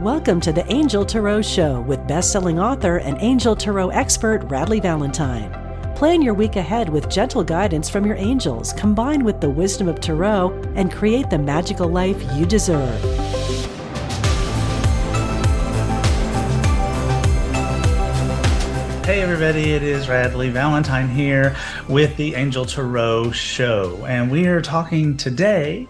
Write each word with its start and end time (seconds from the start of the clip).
Welcome 0.00 0.40
to 0.42 0.52
the 0.52 0.64
Angel 0.72 1.04
Tarot 1.04 1.42
Show 1.42 1.80
with 1.80 2.06
best-selling 2.06 2.60
author 2.60 2.98
and 2.98 3.18
Angel 3.20 3.56
Tarot 3.56 3.88
expert 3.88 4.44
Radley 4.44 4.78
Valentine. 4.78 5.50
Plan 5.96 6.22
your 6.22 6.34
week 6.34 6.54
ahead 6.54 6.88
with 6.88 7.10
gentle 7.10 7.42
guidance 7.42 7.88
from 7.88 8.06
your 8.06 8.14
angels, 8.14 8.72
combined 8.74 9.24
with 9.24 9.40
the 9.40 9.50
wisdom 9.50 9.88
of 9.88 10.00
Tarot, 10.00 10.52
and 10.76 10.92
create 10.92 11.30
the 11.30 11.38
magical 11.38 11.88
life 11.88 12.22
you 12.36 12.46
deserve. 12.46 13.02
Hey 19.04 19.20
everybody, 19.20 19.72
it 19.72 19.82
is 19.82 20.08
Radley 20.08 20.50
Valentine 20.50 21.08
here 21.08 21.56
with 21.88 22.16
the 22.16 22.36
Angel 22.36 22.64
Tarot 22.64 23.32
Show, 23.32 24.04
and 24.06 24.30
we 24.30 24.46
are 24.46 24.62
talking 24.62 25.16
today 25.16 25.88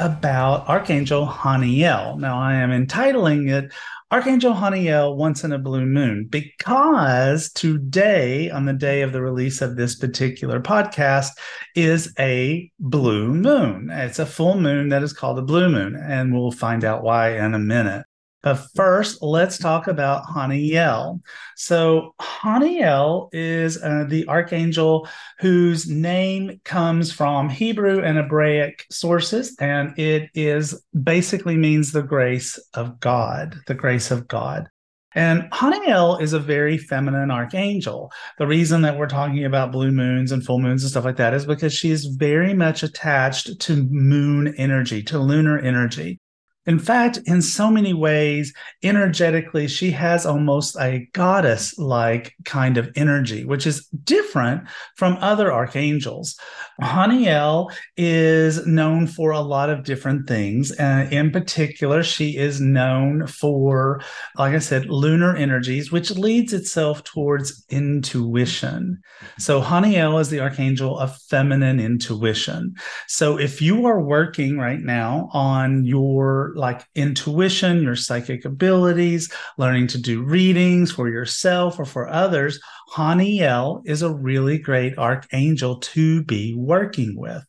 about 0.00 0.68
Archangel 0.68 1.26
Haniel. 1.26 2.18
Now, 2.18 2.38
I 2.38 2.54
am 2.54 2.72
entitling 2.72 3.48
it 3.48 3.72
Archangel 4.10 4.54
Haniel 4.54 5.16
Once 5.16 5.42
in 5.42 5.52
a 5.52 5.58
Blue 5.58 5.84
Moon 5.84 6.26
because 6.30 7.50
today, 7.52 8.50
on 8.50 8.64
the 8.64 8.72
day 8.72 9.02
of 9.02 9.12
the 9.12 9.20
release 9.20 9.60
of 9.60 9.76
this 9.76 9.96
particular 9.96 10.60
podcast, 10.60 11.30
is 11.74 12.12
a 12.18 12.70
blue 12.78 13.34
moon. 13.34 13.90
It's 13.90 14.20
a 14.20 14.26
full 14.26 14.60
moon 14.60 14.90
that 14.90 15.02
is 15.02 15.12
called 15.12 15.38
a 15.38 15.42
blue 15.42 15.68
moon, 15.68 15.96
and 15.96 16.32
we'll 16.32 16.52
find 16.52 16.84
out 16.84 17.02
why 17.02 17.38
in 17.38 17.54
a 17.54 17.58
minute. 17.58 18.06
But 18.44 18.66
first, 18.74 19.22
let's 19.22 19.56
talk 19.56 19.86
about 19.86 20.26
Haniel. 20.26 21.22
So, 21.56 22.14
Haniel 22.20 23.30
is 23.32 23.82
uh, 23.82 24.04
the 24.06 24.28
archangel 24.28 25.08
whose 25.38 25.88
name 25.88 26.60
comes 26.62 27.10
from 27.10 27.48
Hebrew 27.48 28.02
and 28.02 28.18
Hebraic 28.18 28.84
sources, 28.90 29.56
and 29.60 29.98
it 29.98 30.28
is 30.34 30.78
basically 31.02 31.56
means 31.56 31.90
the 31.90 32.02
grace 32.02 32.58
of 32.74 33.00
God, 33.00 33.56
the 33.66 33.74
grace 33.74 34.10
of 34.10 34.28
God. 34.28 34.68
And 35.14 35.50
Haniel 35.50 36.20
is 36.20 36.34
a 36.34 36.38
very 36.38 36.76
feminine 36.76 37.30
archangel. 37.30 38.12
The 38.36 38.46
reason 38.46 38.82
that 38.82 38.98
we're 38.98 39.06
talking 39.06 39.46
about 39.46 39.72
blue 39.72 39.90
moons 39.90 40.32
and 40.32 40.44
full 40.44 40.58
moons 40.58 40.82
and 40.82 40.90
stuff 40.90 41.06
like 41.06 41.16
that 41.16 41.32
is 41.32 41.46
because 41.46 41.72
she 41.72 41.90
is 41.90 42.04
very 42.04 42.52
much 42.52 42.82
attached 42.82 43.58
to 43.60 43.88
moon 43.90 44.54
energy, 44.58 45.02
to 45.04 45.18
lunar 45.18 45.58
energy. 45.58 46.20
In 46.66 46.78
fact, 46.78 47.18
in 47.26 47.42
so 47.42 47.70
many 47.70 47.92
ways, 47.92 48.52
energetically, 48.82 49.68
she 49.68 49.90
has 49.90 50.24
almost 50.24 50.76
a 50.80 51.08
goddess 51.12 51.78
like 51.78 52.34
kind 52.44 52.78
of 52.78 52.90
energy, 52.96 53.44
which 53.44 53.66
is 53.66 53.86
different 54.04 54.66
from 54.96 55.18
other 55.20 55.52
archangels. 55.52 56.38
Haniel 56.80 57.70
is 57.96 58.66
known 58.66 59.06
for 59.06 59.30
a 59.30 59.40
lot 59.40 59.68
of 59.68 59.84
different 59.84 60.26
things. 60.26 60.72
Uh, 60.78 61.06
in 61.10 61.30
particular, 61.30 62.02
she 62.02 62.36
is 62.36 62.60
known 62.60 63.26
for, 63.26 64.00
like 64.36 64.54
I 64.54 64.58
said, 64.58 64.86
lunar 64.86 65.36
energies, 65.36 65.92
which 65.92 66.10
leads 66.10 66.52
itself 66.52 67.04
towards 67.04 67.64
intuition. 67.68 69.02
So, 69.38 69.60
Haniel 69.60 70.20
is 70.20 70.30
the 70.30 70.40
archangel 70.40 70.98
of 70.98 71.16
feminine 71.28 71.78
intuition. 71.78 72.74
So, 73.06 73.38
if 73.38 73.60
you 73.60 73.86
are 73.86 74.00
working 74.00 74.58
right 74.58 74.80
now 74.80 75.28
on 75.32 75.84
your 75.84 76.53
like 76.54 76.84
intuition, 76.94 77.82
your 77.82 77.96
psychic 77.96 78.44
abilities, 78.44 79.32
learning 79.58 79.88
to 79.88 79.98
do 80.00 80.22
readings 80.22 80.92
for 80.92 81.08
yourself 81.08 81.78
or 81.78 81.84
for 81.84 82.08
others, 82.08 82.60
Haniel 82.94 83.82
is 83.84 84.02
a 84.02 84.14
really 84.14 84.58
great 84.58 84.96
archangel 84.98 85.78
to 85.80 86.22
be 86.24 86.54
working 86.54 87.16
with. 87.16 87.44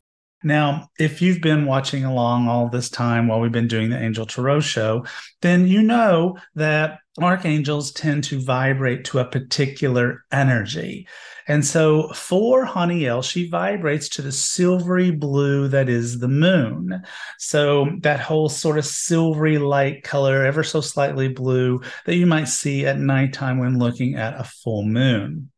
Now, 0.45 0.91
if 1.00 1.23
you've 1.23 1.41
been 1.41 1.66
watching 1.66 2.06
along 2.06 2.47
all 2.47 2.69
this 2.69 2.88
time 2.88 3.28
while 3.28 3.39
we've 3.39 3.51
been 3.51 3.67
doing 3.67 3.89
the 3.89 4.00
Angel 4.00 4.28
Tarot 4.28 4.59
show, 4.59 5.03
then 5.41 5.66
you 5.66 5.81
know 5.81 6.38
that 6.53 7.00
archangels 7.19 7.91
tend 7.91 8.25
to 8.25 8.39
vibrate 8.39 9.05
to 9.05 9.17
a 9.17 9.25
particular 9.25 10.23
energy. 10.31 11.07
And 11.47 11.66
so 11.66 12.09
for 12.09 12.63
Haniel, 12.63 13.23
she 13.23 13.50
vibrates 13.50 14.07
to 14.09 14.22
the 14.22 14.31
silvery 14.31 15.09
blue 15.09 15.67
that 15.69 15.89
is 15.89 16.19
the 16.19 16.28
moon. 16.28 17.01
So 17.39 17.88
that 18.01 18.19
whole 18.19 18.47
sort 18.47 18.78
of 18.78 18.85
silvery 18.85 19.57
light 19.57 20.03
color, 20.03 20.45
ever 20.45 20.61
so 20.61 20.79
slightly 20.79 21.28
blue, 21.28 21.81
that 22.05 22.17
you 22.17 22.28
might 22.28 22.50
see 22.50 22.85
at 22.85 23.00
nighttime 23.00 23.57
when 23.57 23.79
looking 23.79 24.13
at 24.13 24.39
a 24.39 24.44
full 24.44 24.84
moon. 24.84 25.50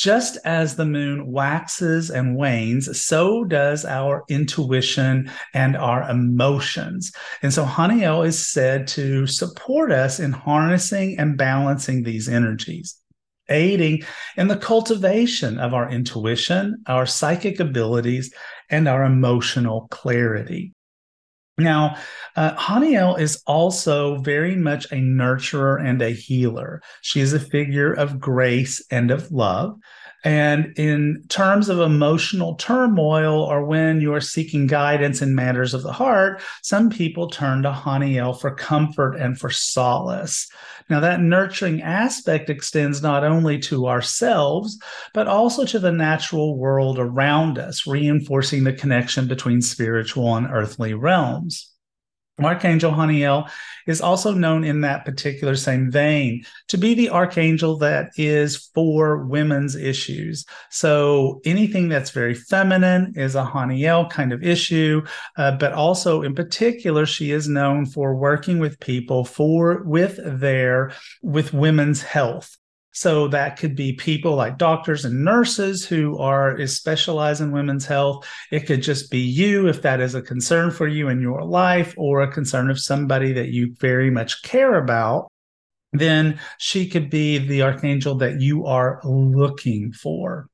Just 0.00 0.38
as 0.46 0.76
the 0.76 0.86
moon 0.86 1.30
waxes 1.30 2.08
and 2.10 2.34
wanes, 2.34 3.02
so 3.02 3.44
does 3.44 3.84
our 3.84 4.24
intuition 4.30 5.30
and 5.52 5.76
our 5.76 6.08
emotions. 6.08 7.12
And 7.42 7.52
so 7.52 7.66
Haniel 7.66 8.26
is 8.26 8.46
said 8.46 8.88
to 8.88 9.26
support 9.26 9.92
us 9.92 10.18
in 10.18 10.32
harnessing 10.32 11.18
and 11.18 11.36
balancing 11.36 12.02
these 12.02 12.30
energies 12.30 12.96
aiding 13.50 14.02
in 14.36 14.48
the 14.48 14.56
cultivation 14.56 15.58
of 15.58 15.74
our 15.74 15.90
intuition, 15.90 16.82
our 16.86 17.04
psychic 17.04 17.60
abilities, 17.60 18.32
and 18.70 18.88
our 18.88 19.04
emotional 19.04 19.88
clarity. 19.90 20.72
Now, 21.60 21.96
uh, 22.36 22.54
Haniel 22.56 23.18
is 23.18 23.42
also 23.46 24.16
very 24.18 24.56
much 24.56 24.86
a 24.86 24.96
nurturer 24.96 25.84
and 25.84 26.00
a 26.00 26.10
healer. 26.10 26.82
She 27.02 27.20
is 27.20 27.32
a 27.32 27.40
figure 27.40 27.92
of 27.92 28.18
grace 28.18 28.84
and 28.90 29.10
of 29.10 29.30
love. 29.30 29.78
And 30.22 30.76
in 30.76 31.24
terms 31.28 31.68
of 31.68 31.80
emotional 31.80 32.54
turmoil 32.56 33.40
or 33.40 33.64
when 33.64 34.00
you 34.00 34.12
are 34.12 34.20
seeking 34.20 34.66
guidance 34.66 35.22
in 35.22 35.34
matters 35.34 35.72
of 35.72 35.82
the 35.82 35.92
heart, 35.92 36.42
some 36.62 36.90
people 36.90 37.28
turn 37.28 37.62
to 37.62 37.72
Haniel 37.72 38.38
for 38.38 38.54
comfort 38.54 39.16
and 39.16 39.38
for 39.38 39.50
solace. 39.50 40.48
Now, 40.90 41.00
that 41.00 41.20
nurturing 41.20 41.80
aspect 41.82 42.50
extends 42.50 43.00
not 43.00 43.24
only 43.24 43.58
to 43.60 43.88
ourselves, 43.88 44.78
but 45.14 45.28
also 45.28 45.64
to 45.64 45.78
the 45.78 45.92
natural 45.92 46.58
world 46.58 46.98
around 46.98 47.58
us, 47.58 47.86
reinforcing 47.86 48.64
the 48.64 48.72
connection 48.72 49.26
between 49.26 49.62
spiritual 49.62 50.36
and 50.36 50.48
earthly 50.50 50.92
realms. 50.92 51.70
Archangel 52.44 52.92
Haniel 52.92 53.48
is 53.86 54.00
also 54.00 54.32
known 54.32 54.64
in 54.64 54.82
that 54.82 55.04
particular 55.04 55.56
same 55.56 55.90
vein 55.90 56.44
to 56.68 56.78
be 56.78 56.94
the 56.94 57.10
archangel 57.10 57.76
that 57.78 58.10
is 58.16 58.70
for 58.74 59.24
women's 59.24 59.74
issues. 59.74 60.44
So 60.70 61.40
anything 61.44 61.88
that's 61.88 62.10
very 62.10 62.34
feminine 62.34 63.14
is 63.16 63.34
a 63.34 63.44
Haniel 63.44 64.08
kind 64.08 64.32
of 64.32 64.42
issue, 64.42 65.02
uh, 65.36 65.56
but 65.56 65.72
also 65.72 66.22
in 66.22 66.34
particular, 66.34 67.06
she 67.06 67.32
is 67.32 67.48
known 67.48 67.86
for 67.86 68.14
working 68.14 68.58
with 68.58 68.80
people 68.80 69.24
for 69.24 69.82
with 69.82 70.18
their 70.22 70.92
with 71.22 71.52
women's 71.52 72.02
health. 72.02 72.56
So 72.92 73.28
that 73.28 73.56
could 73.56 73.76
be 73.76 73.92
people 73.92 74.34
like 74.34 74.58
doctors 74.58 75.04
and 75.04 75.24
nurses 75.24 75.86
who 75.86 76.18
are 76.18 76.56
is 76.58 76.76
specialize 76.76 77.40
in 77.40 77.52
women's 77.52 77.86
health. 77.86 78.26
It 78.50 78.66
could 78.66 78.82
just 78.82 79.10
be 79.10 79.20
you 79.20 79.68
if 79.68 79.82
that 79.82 80.00
is 80.00 80.16
a 80.16 80.22
concern 80.22 80.72
for 80.72 80.88
you 80.88 81.08
in 81.08 81.20
your 81.20 81.44
life 81.44 81.94
or 81.96 82.22
a 82.22 82.32
concern 82.32 82.68
of 82.68 82.80
somebody 82.80 83.32
that 83.34 83.50
you 83.50 83.74
very 83.78 84.10
much 84.10 84.42
care 84.42 84.74
about. 84.82 85.30
then 85.92 86.38
she 86.58 86.88
could 86.88 87.10
be 87.10 87.38
the 87.38 87.62
archangel 87.62 88.14
that 88.16 88.40
you 88.40 88.66
are 88.66 89.00
looking 89.04 89.92
for. 89.92 90.48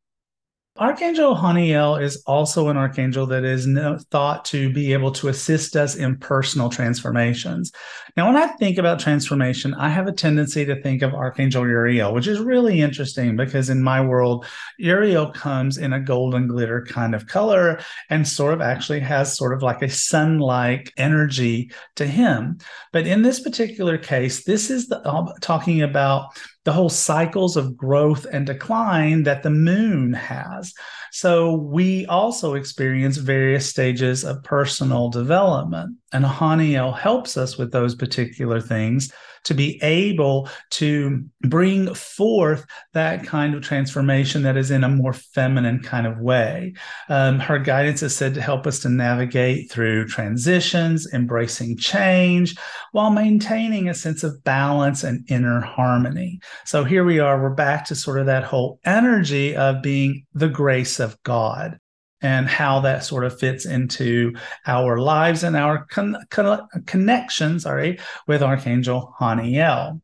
Archangel 0.79 1.35
Haniel 1.35 2.03
is 2.03 2.23
also 2.27 2.69
an 2.69 2.77
archangel 2.77 3.27
that 3.27 3.45
is 3.45 3.67
thought 4.11 4.45
to 4.47 4.71
be 4.73 4.93
able 4.93 5.11
to 5.13 5.29
assist 5.29 5.75
us 5.75 5.97
in 5.97 6.19
personal 6.19 6.69
transformations. 6.69 7.73
Now, 8.17 8.27
when 8.27 8.37
I 8.37 8.49
think 8.49 8.77
about 8.77 9.01
transformation, 9.01 9.73
I 9.75 9.89
have 9.89 10.07
a 10.07 10.13
tendency 10.13 10.67
to 10.67 10.81
think 10.83 11.01
of 11.01 11.15
Archangel 11.15 11.67
Uriel, 11.67 12.13
which 12.13 12.27
is 12.27 12.41
really 12.41 12.81
interesting 12.81 13.37
because 13.37 13.71
in 13.71 13.83
my 13.83 14.03
world, 14.03 14.45
Uriel 14.79 15.31
comes 15.31 15.79
in 15.79 15.95
a 15.95 16.01
golden 16.01 16.47
glitter 16.47 16.85
kind 16.85 17.15
of 17.15 17.27
color 17.27 17.81
and 18.11 18.29
sort 18.29 18.53
of 18.53 18.61
actually 18.61 19.01
has 19.01 19.37
sort 19.37 19.55
of 19.55 19.63
like 19.63 19.81
a 19.81 19.89
sun 19.89 20.41
like 20.41 20.93
energy 20.99 21.71
to 21.95 22.07
him. 22.07 22.59
But 22.93 23.07
in 23.07 23.23
this 23.23 23.41
particular 23.41 23.97
case, 23.97 24.45
this 24.45 24.71
is 24.71 24.89
the, 24.89 25.01
uh, 25.01 25.33
talking 25.41 25.81
about 25.81 26.31
the 26.67 26.73
whole 26.73 26.91
cycles 26.91 27.57
of 27.57 27.77
growth 27.77 28.27
and 28.31 28.45
decline 28.45 29.23
that 29.23 29.45
the 29.45 29.51
moon 29.51 30.13
has. 30.13 30.75
So 31.13 31.55
we 31.55 32.07
also 32.07 32.55
experience 32.55 33.17
various 33.19 33.71
stages 33.71 34.25
of 34.25 34.43
personal 34.43 35.09
development. 35.09 35.97
And 36.13 36.25
Haniel 36.25 36.97
helps 36.97 37.37
us 37.37 37.59
with 37.59 37.73
those 37.73 37.95
particular 37.95 38.61
things 38.61 39.13
to 39.47 39.55
be 39.55 39.81
able 39.83 40.49
to 40.71 41.25
bring 41.43 41.95
forth 41.95 42.67
that 42.95 43.25
kind 43.25 43.55
of 43.55 43.63
transformation 43.63 44.43
that 44.43 44.57
is 44.57 44.73
in 44.73 44.83
a 44.83 44.89
more 44.89 45.13
feminine 45.13 45.81
kind 45.81 46.05
of 46.05 46.19
way. 46.19 46.75
Um, 47.09 47.39
her 47.39 47.61
guidance 47.61 48.03
is 48.03 48.15
said 48.15 48.35
to 48.35 48.41
help 48.41 48.67
us 48.67 48.81
to 48.81 48.89
navigate 48.89 49.71
through 49.71 50.09
transitions, 50.09 51.07
embracing 51.13 51.77
change, 51.77 52.57
while 52.91 53.11
maintaining 53.11 53.89
a 53.89 53.95
sense 53.95 54.25
of 54.25 54.43
balance 54.43 55.05
and 55.05 55.25
inner 55.31 55.61
harmony. 55.61 56.41
So 56.65 56.83
here 56.83 57.05
we 57.05 57.21
are, 57.21 57.41
we're 57.41 57.51
back 57.51 57.85
to 57.87 57.95
sort 57.95 58.19
of 58.19 58.27
that 58.27 58.43
whole 58.43 58.81
energy 58.85 59.55
of 59.55 59.81
being 59.81 60.27
the 60.35 60.49
grace 60.49 60.99
of 60.99 61.23
God 61.23 61.79
and 62.27 62.49
how 62.49 62.81
that 62.81 63.05
sort 63.05 63.23
of 63.23 63.39
fits 63.39 63.67
into 63.67 64.35
our 64.67 64.99
lives 64.99 65.45
and 65.45 65.57
our 65.57 65.87
con- 65.87 66.17
con- 66.29 66.67
connections, 66.85 67.63
sorry, 67.63 68.01
with 68.27 68.43
Archangel 68.43 69.15
Haniel. 69.21 70.01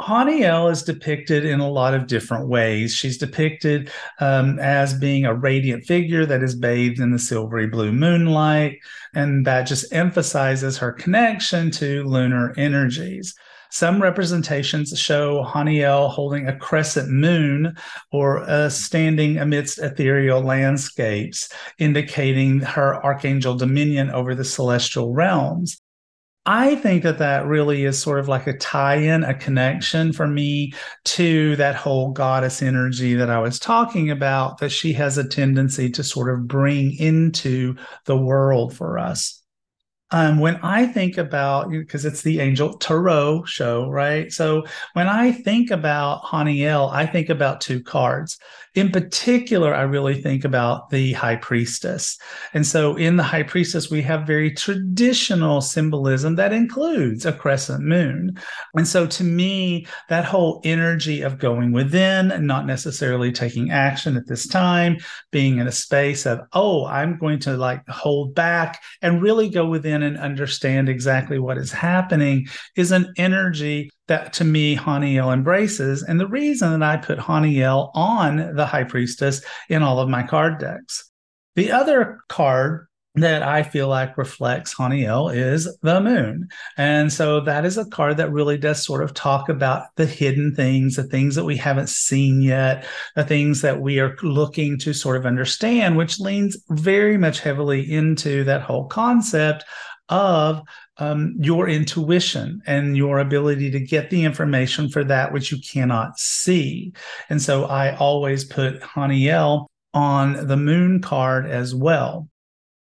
Haniel 0.00 0.70
is 0.72 0.82
depicted 0.82 1.44
in 1.44 1.60
a 1.60 1.70
lot 1.70 1.94
of 1.94 2.08
different 2.08 2.48
ways. 2.48 2.94
She's 2.94 3.16
depicted 3.16 3.92
um, 4.18 4.58
as 4.58 4.92
being 4.92 5.24
a 5.24 5.34
radiant 5.34 5.84
figure 5.84 6.26
that 6.26 6.42
is 6.42 6.56
bathed 6.56 6.98
in 6.98 7.12
the 7.12 7.18
silvery 7.18 7.68
blue 7.68 7.92
moonlight, 7.92 8.78
and 9.14 9.46
that 9.46 9.68
just 9.68 9.92
emphasizes 9.94 10.76
her 10.78 10.92
connection 10.92 11.70
to 11.70 12.02
lunar 12.02 12.54
energies. 12.58 13.36
Some 13.76 14.00
representations 14.02 14.98
show 14.98 15.44
Haniel 15.44 16.10
holding 16.10 16.48
a 16.48 16.56
crescent 16.56 17.10
moon 17.10 17.76
or 18.10 18.40
uh, 18.48 18.70
standing 18.70 19.36
amidst 19.36 19.78
ethereal 19.80 20.40
landscapes, 20.40 21.50
indicating 21.78 22.60
her 22.60 23.04
archangel 23.04 23.54
dominion 23.54 24.08
over 24.08 24.34
the 24.34 24.46
celestial 24.46 25.12
realms. 25.12 25.78
I 26.46 26.76
think 26.76 27.02
that 27.02 27.18
that 27.18 27.44
really 27.44 27.84
is 27.84 27.98
sort 27.98 28.18
of 28.18 28.28
like 28.28 28.46
a 28.46 28.56
tie 28.56 28.94
in, 28.94 29.24
a 29.24 29.34
connection 29.34 30.14
for 30.14 30.26
me 30.26 30.72
to 31.04 31.54
that 31.56 31.76
whole 31.76 32.12
goddess 32.12 32.62
energy 32.62 33.12
that 33.12 33.28
I 33.28 33.40
was 33.40 33.58
talking 33.58 34.10
about, 34.10 34.56
that 34.60 34.70
she 34.70 34.94
has 34.94 35.18
a 35.18 35.28
tendency 35.28 35.90
to 35.90 36.02
sort 36.02 36.32
of 36.32 36.48
bring 36.48 36.96
into 36.96 37.76
the 38.06 38.16
world 38.16 38.74
for 38.74 38.98
us. 38.98 39.35
Um, 40.12 40.38
when 40.38 40.56
I 40.56 40.86
think 40.86 41.18
about 41.18 41.68
because 41.68 42.04
it's 42.04 42.22
the 42.22 42.38
Angel 42.38 42.74
Tarot 42.74 43.44
show, 43.44 43.88
right? 43.88 44.32
So 44.32 44.64
when 44.92 45.08
I 45.08 45.32
think 45.32 45.72
about 45.72 46.22
Haniel, 46.22 46.92
I 46.92 47.06
think 47.06 47.28
about 47.28 47.60
two 47.60 47.82
cards. 47.82 48.38
In 48.76 48.90
particular, 48.90 49.74
I 49.74 49.82
really 49.82 50.20
think 50.20 50.44
about 50.44 50.90
the 50.90 51.14
high 51.14 51.36
priestess. 51.36 52.18
And 52.52 52.66
so 52.66 52.94
in 52.94 53.16
the 53.16 53.22
high 53.22 53.42
priestess, 53.42 53.90
we 53.90 54.02
have 54.02 54.26
very 54.26 54.52
traditional 54.52 55.62
symbolism 55.62 56.36
that 56.36 56.52
includes 56.52 57.24
a 57.24 57.32
crescent 57.32 57.82
moon. 57.82 58.38
And 58.74 58.86
so 58.86 59.06
to 59.06 59.24
me, 59.24 59.86
that 60.10 60.26
whole 60.26 60.60
energy 60.62 61.22
of 61.22 61.38
going 61.38 61.72
within 61.72 62.30
and 62.30 62.46
not 62.46 62.66
necessarily 62.66 63.32
taking 63.32 63.70
action 63.70 64.14
at 64.14 64.26
this 64.26 64.46
time, 64.46 64.98
being 65.32 65.56
in 65.56 65.66
a 65.66 65.72
space 65.72 66.26
of, 66.26 66.40
oh, 66.52 66.84
I'm 66.84 67.16
going 67.16 67.38
to 67.40 67.56
like 67.56 67.88
hold 67.88 68.34
back 68.34 68.82
and 69.00 69.22
really 69.22 69.48
go 69.48 69.66
within 69.66 69.95
and 70.02 70.18
understand 70.18 70.88
exactly 70.88 71.38
what 71.38 71.58
is 71.58 71.72
happening 71.72 72.46
is 72.76 72.92
an 72.92 73.12
energy 73.16 73.90
that 74.08 74.32
to 74.34 74.44
me 74.44 74.76
Haniel 74.76 75.32
embraces. 75.32 76.02
And 76.02 76.20
the 76.20 76.28
reason 76.28 76.78
that 76.78 76.82
I 76.82 76.96
put 76.96 77.18
Haniel 77.18 77.90
on 77.94 78.54
the 78.54 78.66
High 78.66 78.84
Priestess 78.84 79.42
in 79.68 79.82
all 79.82 80.00
of 80.00 80.08
my 80.08 80.22
card 80.22 80.58
decks. 80.58 81.10
The 81.54 81.72
other 81.72 82.18
card 82.28 82.85
that 83.16 83.42
I 83.42 83.62
feel 83.62 83.88
like 83.88 84.18
reflects 84.18 84.74
Haniel 84.74 85.34
is 85.34 85.74
the 85.82 86.00
moon. 86.00 86.48
And 86.76 87.12
so 87.12 87.40
that 87.40 87.64
is 87.64 87.78
a 87.78 87.86
card 87.86 88.18
that 88.18 88.30
really 88.30 88.58
does 88.58 88.84
sort 88.84 89.02
of 89.02 89.14
talk 89.14 89.48
about 89.48 89.84
the 89.96 90.06
hidden 90.06 90.54
things, 90.54 90.96
the 90.96 91.04
things 91.04 91.34
that 91.34 91.44
we 91.44 91.56
haven't 91.56 91.88
seen 91.88 92.42
yet, 92.42 92.86
the 93.14 93.24
things 93.24 93.62
that 93.62 93.80
we 93.80 94.00
are 94.00 94.16
looking 94.22 94.78
to 94.80 94.92
sort 94.92 95.16
of 95.16 95.24
understand, 95.24 95.96
which 95.96 96.20
leans 96.20 96.58
very 96.68 97.16
much 97.16 97.40
heavily 97.40 97.90
into 97.90 98.44
that 98.44 98.62
whole 98.62 98.86
concept 98.86 99.64
of 100.08 100.62
um, 100.98 101.34
your 101.38 101.68
intuition 101.68 102.62
and 102.66 102.96
your 102.96 103.18
ability 103.18 103.70
to 103.70 103.80
get 103.80 104.10
the 104.10 104.24
information 104.24 104.88
for 104.88 105.04
that 105.04 105.32
which 105.32 105.50
you 105.50 105.58
cannot 105.58 106.18
see. 106.18 106.92
And 107.28 107.40
so 107.40 107.64
I 107.64 107.96
always 107.96 108.44
put 108.44 108.80
Haniel 108.80 109.66
on 109.94 110.46
the 110.46 110.56
moon 110.56 111.00
card 111.00 111.46
as 111.46 111.74
well. 111.74 112.28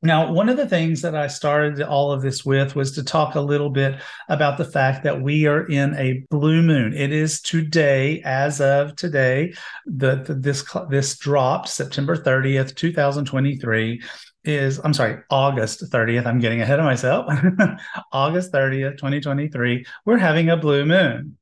Now, 0.04 0.32
one 0.32 0.50
of 0.50 0.58
the 0.58 0.68
things 0.68 1.02
that 1.04 1.16
I 1.16 1.28
started 1.28 1.80
all 1.84 2.12
of 2.12 2.24
this 2.24 2.44
with 2.44 2.76
was 2.76 2.92
to 2.94 3.04
talk 3.04 3.36
a 3.36 3.42
little 3.42 3.70
bit 3.70 4.02
about 4.30 4.58
the 4.58 4.66
fact 4.66 5.04
that 5.04 5.22
we 5.22 5.46
are 5.46 5.68
in 5.68 5.94
a 5.96 6.26
blue 6.32 6.64
moon. 6.64 6.94
It 6.94 7.12
is 7.12 7.40
today, 7.40 8.20
as 8.26 8.62
of 8.62 8.96
today, 8.96 9.54
the, 9.86 10.16
the 10.16 10.34
this 10.34 10.66
this 10.90 11.18
dropped 11.18 11.70
September 11.70 12.18
30th, 12.18 12.76
2023 12.76 14.02
is 14.44 14.80
I'm 14.84 14.94
sorry, 14.94 15.22
August 15.30 15.84
30th. 15.92 16.26
I'm 16.26 16.40
getting 16.40 16.62
ahead 16.62 16.80
of 16.80 16.86
myself. 16.86 17.32
August 18.12 18.52
30th, 18.52 18.98
2023. 18.98 19.86
We're 20.06 20.18
having 20.18 20.50
a 20.50 20.58
blue 20.58 20.84
moon. 20.84 21.38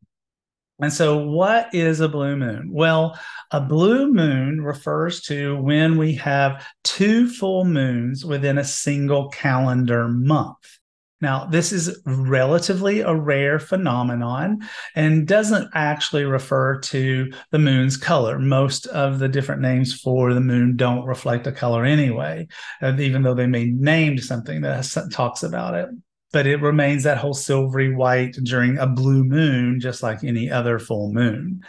And 0.82 0.94
so, 0.94 1.18
what 1.18 1.74
is 1.74 2.00
a 2.00 2.08
blue 2.08 2.38
moon? 2.38 2.70
Well, 2.72 3.20
a 3.52 3.60
blue 3.60 4.12
moon 4.12 4.62
refers 4.62 5.22
to 5.24 5.58
when 5.62 5.98
we 5.98 6.14
have 6.16 6.66
two 6.84 7.30
full 7.30 7.66
moons 7.66 8.24
within 8.24 8.58
a 8.58 8.64
single 8.64 9.30
calendar 9.30 10.08
month. 10.08 10.80
Now, 11.22 11.46
this 11.46 11.74
is 11.74 12.02
relatively 12.06 13.02
a 13.02 13.14
rare 13.14 13.60
phenomenon 13.60 14.60
and 14.96 15.28
doesn't 15.28 15.70
actually 15.74 16.24
refer 16.24 16.80
to 16.80 17.30
the 17.52 17.60
moon's 17.60 17.98
color. 17.98 18.40
Most 18.40 18.86
of 18.88 19.20
the 19.20 19.28
different 19.28 19.62
names 19.62 19.94
for 19.94 20.34
the 20.34 20.40
moon 20.40 20.78
don't 20.78 21.06
reflect 21.06 21.46
a 21.46 21.52
color 21.52 21.84
anyway, 21.84 22.48
uh, 22.82 22.96
even 22.98 23.24
though 23.24 23.34
they 23.34 23.48
may 23.48 23.66
named 23.66 24.24
something 24.24 24.62
that 24.62 24.88
talks 25.12 25.44
about 25.44 25.76
it. 25.76 25.90
But 26.32 26.46
it 26.46 26.62
remains 26.62 27.04
that 27.04 27.18
whole 27.18 27.34
silvery 27.34 27.94
white 27.94 28.34
during 28.44 28.78
a 28.78 28.86
blue 28.86 29.24
moon, 29.24 29.80
just 29.80 30.04
like 30.04 30.24
any 30.24 30.50
other 30.50 30.78
full 30.78 31.12
moon. 31.12 31.62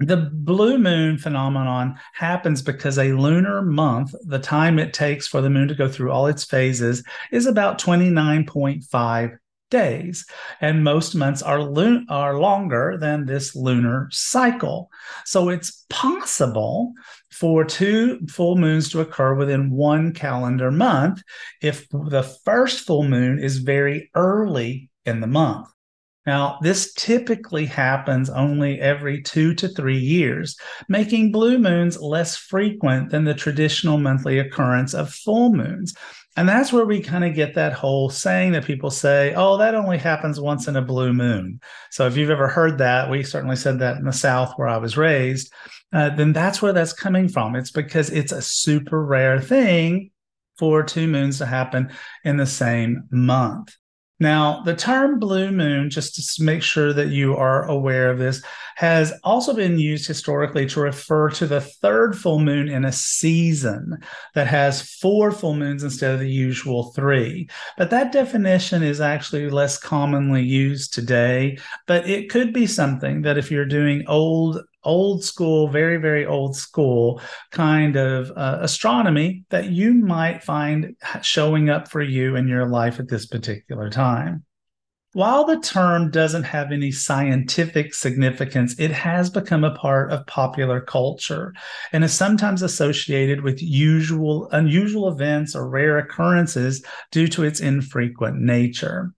The 0.00 0.28
blue 0.32 0.78
moon 0.78 1.18
phenomenon 1.18 1.96
happens 2.14 2.62
because 2.62 2.98
a 2.98 3.12
lunar 3.12 3.62
month, 3.62 4.14
the 4.24 4.40
time 4.40 4.78
it 4.78 4.92
takes 4.92 5.28
for 5.28 5.40
the 5.40 5.50
moon 5.50 5.68
to 5.68 5.74
go 5.74 5.88
through 5.88 6.10
all 6.10 6.26
its 6.26 6.44
phases, 6.44 7.02
is 7.30 7.46
about 7.46 7.80
29.5 7.80 9.36
days. 9.74 10.24
And 10.60 10.84
most 10.84 11.14
months 11.14 11.42
are, 11.42 11.60
lo- 11.60 12.04
are 12.08 12.38
longer 12.38 12.96
than 12.98 13.26
this 13.26 13.56
lunar 13.56 14.08
cycle. 14.12 14.88
So 15.24 15.48
it's 15.48 15.84
possible 15.90 16.92
for 17.32 17.64
two 17.64 18.20
full 18.28 18.56
moons 18.56 18.90
to 18.90 19.00
occur 19.00 19.34
within 19.34 19.70
one 19.70 20.12
calendar 20.12 20.70
month 20.70 21.20
if 21.60 21.88
the 21.90 22.22
first 22.44 22.86
full 22.86 23.02
moon 23.02 23.40
is 23.40 23.58
very 23.58 24.10
early 24.14 24.88
in 25.04 25.20
the 25.20 25.26
month. 25.26 25.68
Now, 26.26 26.58
this 26.62 26.94
typically 26.94 27.66
happens 27.66 28.30
only 28.30 28.80
every 28.80 29.20
two 29.22 29.52
to 29.56 29.68
three 29.68 29.98
years, 29.98 30.56
making 30.88 31.32
blue 31.32 31.58
moons 31.58 32.00
less 32.00 32.34
frequent 32.36 33.10
than 33.10 33.24
the 33.24 33.34
traditional 33.34 33.98
monthly 33.98 34.38
occurrence 34.38 34.94
of 34.94 35.12
full 35.12 35.52
moons. 35.52 35.94
And 36.36 36.48
that's 36.48 36.72
where 36.72 36.84
we 36.84 37.00
kind 37.00 37.24
of 37.24 37.34
get 37.34 37.54
that 37.54 37.72
whole 37.72 38.10
saying 38.10 38.52
that 38.52 38.64
people 38.64 38.90
say, 38.90 39.34
oh, 39.36 39.56
that 39.58 39.76
only 39.76 39.98
happens 39.98 40.40
once 40.40 40.66
in 40.66 40.74
a 40.74 40.82
blue 40.82 41.12
moon. 41.12 41.60
So 41.90 42.06
if 42.06 42.16
you've 42.16 42.30
ever 42.30 42.48
heard 42.48 42.78
that, 42.78 43.08
we 43.08 43.22
certainly 43.22 43.56
said 43.56 43.78
that 43.78 43.98
in 43.98 44.04
the 44.04 44.12
South 44.12 44.54
where 44.56 44.66
I 44.66 44.78
was 44.78 44.96
raised, 44.96 45.52
uh, 45.92 46.10
then 46.10 46.32
that's 46.32 46.60
where 46.60 46.72
that's 46.72 46.92
coming 46.92 47.28
from. 47.28 47.54
It's 47.54 47.70
because 47.70 48.10
it's 48.10 48.32
a 48.32 48.42
super 48.42 49.04
rare 49.04 49.40
thing 49.40 50.10
for 50.58 50.82
two 50.82 51.06
moons 51.06 51.38
to 51.38 51.46
happen 51.46 51.92
in 52.24 52.36
the 52.36 52.46
same 52.46 53.04
month. 53.10 53.76
Now, 54.20 54.62
the 54.62 54.76
term 54.76 55.18
blue 55.18 55.50
moon, 55.50 55.90
just 55.90 56.36
to 56.36 56.42
make 56.42 56.62
sure 56.62 56.92
that 56.92 57.08
you 57.08 57.36
are 57.36 57.68
aware 57.68 58.10
of 58.10 58.18
this, 58.18 58.42
has 58.76 59.12
also 59.24 59.54
been 59.54 59.78
used 59.78 60.06
historically 60.06 60.66
to 60.66 60.80
refer 60.80 61.30
to 61.30 61.46
the 61.46 61.60
third 61.60 62.16
full 62.16 62.38
moon 62.38 62.68
in 62.68 62.84
a 62.84 62.92
season 62.92 63.98
that 64.34 64.46
has 64.46 64.82
four 64.82 65.32
full 65.32 65.54
moons 65.54 65.82
instead 65.82 66.14
of 66.14 66.20
the 66.20 66.30
usual 66.30 66.92
three. 66.92 67.48
But 67.76 67.90
that 67.90 68.12
definition 68.12 68.84
is 68.84 69.00
actually 69.00 69.50
less 69.50 69.78
commonly 69.78 70.42
used 70.42 70.94
today. 70.94 71.58
But 71.88 72.08
it 72.08 72.30
could 72.30 72.52
be 72.52 72.66
something 72.66 73.22
that 73.22 73.36
if 73.36 73.50
you're 73.50 73.66
doing 73.66 74.04
old 74.06 74.60
old 74.84 75.24
school, 75.24 75.68
very, 75.68 75.96
very 75.96 76.26
old 76.26 76.56
school 76.56 77.20
kind 77.50 77.96
of 77.96 78.30
uh, 78.36 78.58
astronomy 78.60 79.44
that 79.50 79.70
you 79.70 79.94
might 79.94 80.42
find 80.42 80.96
showing 81.22 81.70
up 81.70 81.88
for 81.88 82.02
you 82.02 82.36
in 82.36 82.48
your 82.48 82.68
life 82.68 83.00
at 83.00 83.08
this 83.08 83.26
particular 83.26 83.90
time. 83.90 84.44
While 85.14 85.44
the 85.44 85.60
term 85.60 86.10
doesn't 86.10 86.42
have 86.42 86.72
any 86.72 86.90
scientific 86.90 87.94
significance, 87.94 88.74
it 88.80 88.90
has 88.90 89.30
become 89.30 89.62
a 89.62 89.76
part 89.76 90.10
of 90.10 90.26
popular 90.26 90.80
culture 90.80 91.54
and 91.92 92.02
is 92.02 92.12
sometimes 92.12 92.62
associated 92.62 93.42
with 93.42 93.62
usual 93.62 94.48
unusual 94.50 95.06
events 95.06 95.54
or 95.54 95.68
rare 95.68 95.98
occurrences 95.98 96.84
due 97.12 97.28
to 97.28 97.44
its 97.44 97.60
infrequent 97.60 98.40
nature. 98.40 99.12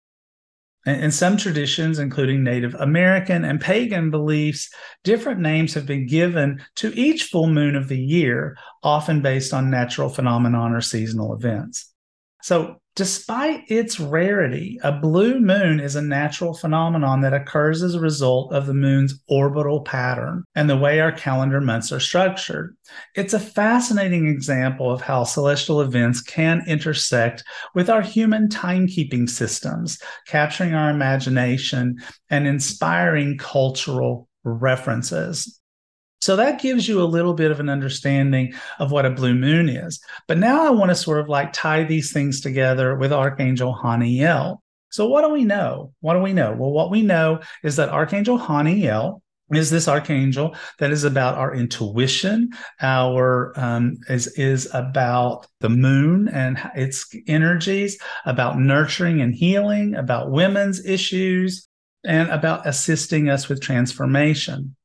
In 0.87 1.11
some 1.11 1.35
traditions, 1.35 1.99
including 1.99 2.43
Native 2.43 2.73
American 2.75 3.43
and 3.43 3.59
pagan 3.59 4.09
beliefs, 4.09 4.69
different 5.03 5.41
names 5.41 5.73
have 5.73 5.85
been 5.85 6.07
given 6.07 6.63
to 6.75 6.97
each 6.97 7.25
full 7.25 7.47
moon 7.47 7.75
of 7.75 7.89
the 7.89 7.99
year, 7.99 8.57
often 8.81 9.21
based 9.21 9.53
on 9.53 9.69
natural 9.69 10.07
phenomenon 10.07 10.73
or 10.73 10.79
seasonal 10.79 11.33
events. 11.33 11.93
So, 12.41 12.77
Despite 12.97 13.69
its 13.69 13.99
rarity, 13.99 14.79
a 14.81 14.91
blue 14.91 15.39
moon 15.39 15.79
is 15.79 15.95
a 15.95 16.01
natural 16.01 16.55
phenomenon 16.55 17.21
that 17.21 17.31
occurs 17.31 17.83
as 17.83 17.93
a 17.93 17.99
result 17.99 18.51
of 18.51 18.65
the 18.65 18.73
moon's 18.73 19.21
orbital 19.27 19.81
pattern 19.81 20.43
and 20.55 20.67
the 20.67 20.77
way 20.77 20.99
our 20.99 21.11
calendar 21.11 21.61
months 21.61 21.91
are 21.91 21.99
structured. 21.99 22.75
It's 23.13 23.35
a 23.35 23.39
fascinating 23.39 24.25
example 24.25 24.91
of 24.91 25.01
how 25.01 25.25
celestial 25.25 25.81
events 25.81 26.21
can 26.21 26.63
intersect 26.65 27.43
with 27.75 27.87
our 27.87 28.01
human 28.01 28.47
timekeeping 28.47 29.29
systems, 29.29 29.99
capturing 30.25 30.73
our 30.73 30.89
imagination 30.89 31.97
and 32.31 32.47
inspiring 32.47 33.37
cultural 33.37 34.27
references. 34.43 35.59
So 36.27 36.35
that 36.35 36.59
gives 36.59 36.89
you 36.89 37.01
a 37.01 37.07
little 37.07 37.33
bit 37.33 37.51
of 37.51 37.61
an 37.61 37.69
understanding 37.69 38.53
of 38.79 38.91
what 38.91 39.05
a 39.05 39.09
blue 39.09 39.33
moon 39.33 39.69
is. 39.69 40.01
But 40.27 40.37
now 40.37 40.67
I 40.67 40.71
want 40.71 40.89
to 40.89 40.95
sort 40.95 41.21
of 41.21 41.29
like 41.29 41.53
tie 41.53 41.85
these 41.85 42.11
things 42.11 42.41
together 42.41 42.97
with 42.97 43.13
Archangel 43.13 43.73
Haniel. 43.73 44.57
So 44.89 45.07
what 45.07 45.21
do 45.21 45.29
we 45.29 45.45
know? 45.45 45.93
What 46.01 46.15
do 46.15 46.19
we 46.19 46.33
know? 46.33 46.51
Well, 46.51 46.71
what 46.71 46.91
we 46.91 47.01
know 47.01 47.39
is 47.63 47.77
that 47.77 47.87
Archangel 47.87 48.37
Haniel 48.37 49.21
is 49.53 49.69
this 49.69 49.87
archangel 49.87 50.53
that 50.79 50.91
is 50.91 51.05
about 51.05 51.37
our 51.37 51.55
intuition 51.55 52.49
our 52.81 53.53
um, 53.55 53.95
is 54.09 54.27
is 54.37 54.67
about 54.73 55.47
the 55.61 55.69
moon 55.69 56.27
and 56.27 56.59
its 56.75 57.09
energies 57.27 57.97
about 58.25 58.59
nurturing 58.59 59.21
and 59.21 59.33
healing 59.33 59.95
about 59.95 60.29
women's 60.29 60.85
issues 60.85 61.69
and 62.03 62.29
about 62.29 62.67
assisting 62.67 63.29
us 63.29 63.47
with 63.47 63.61
transformation 63.61 64.75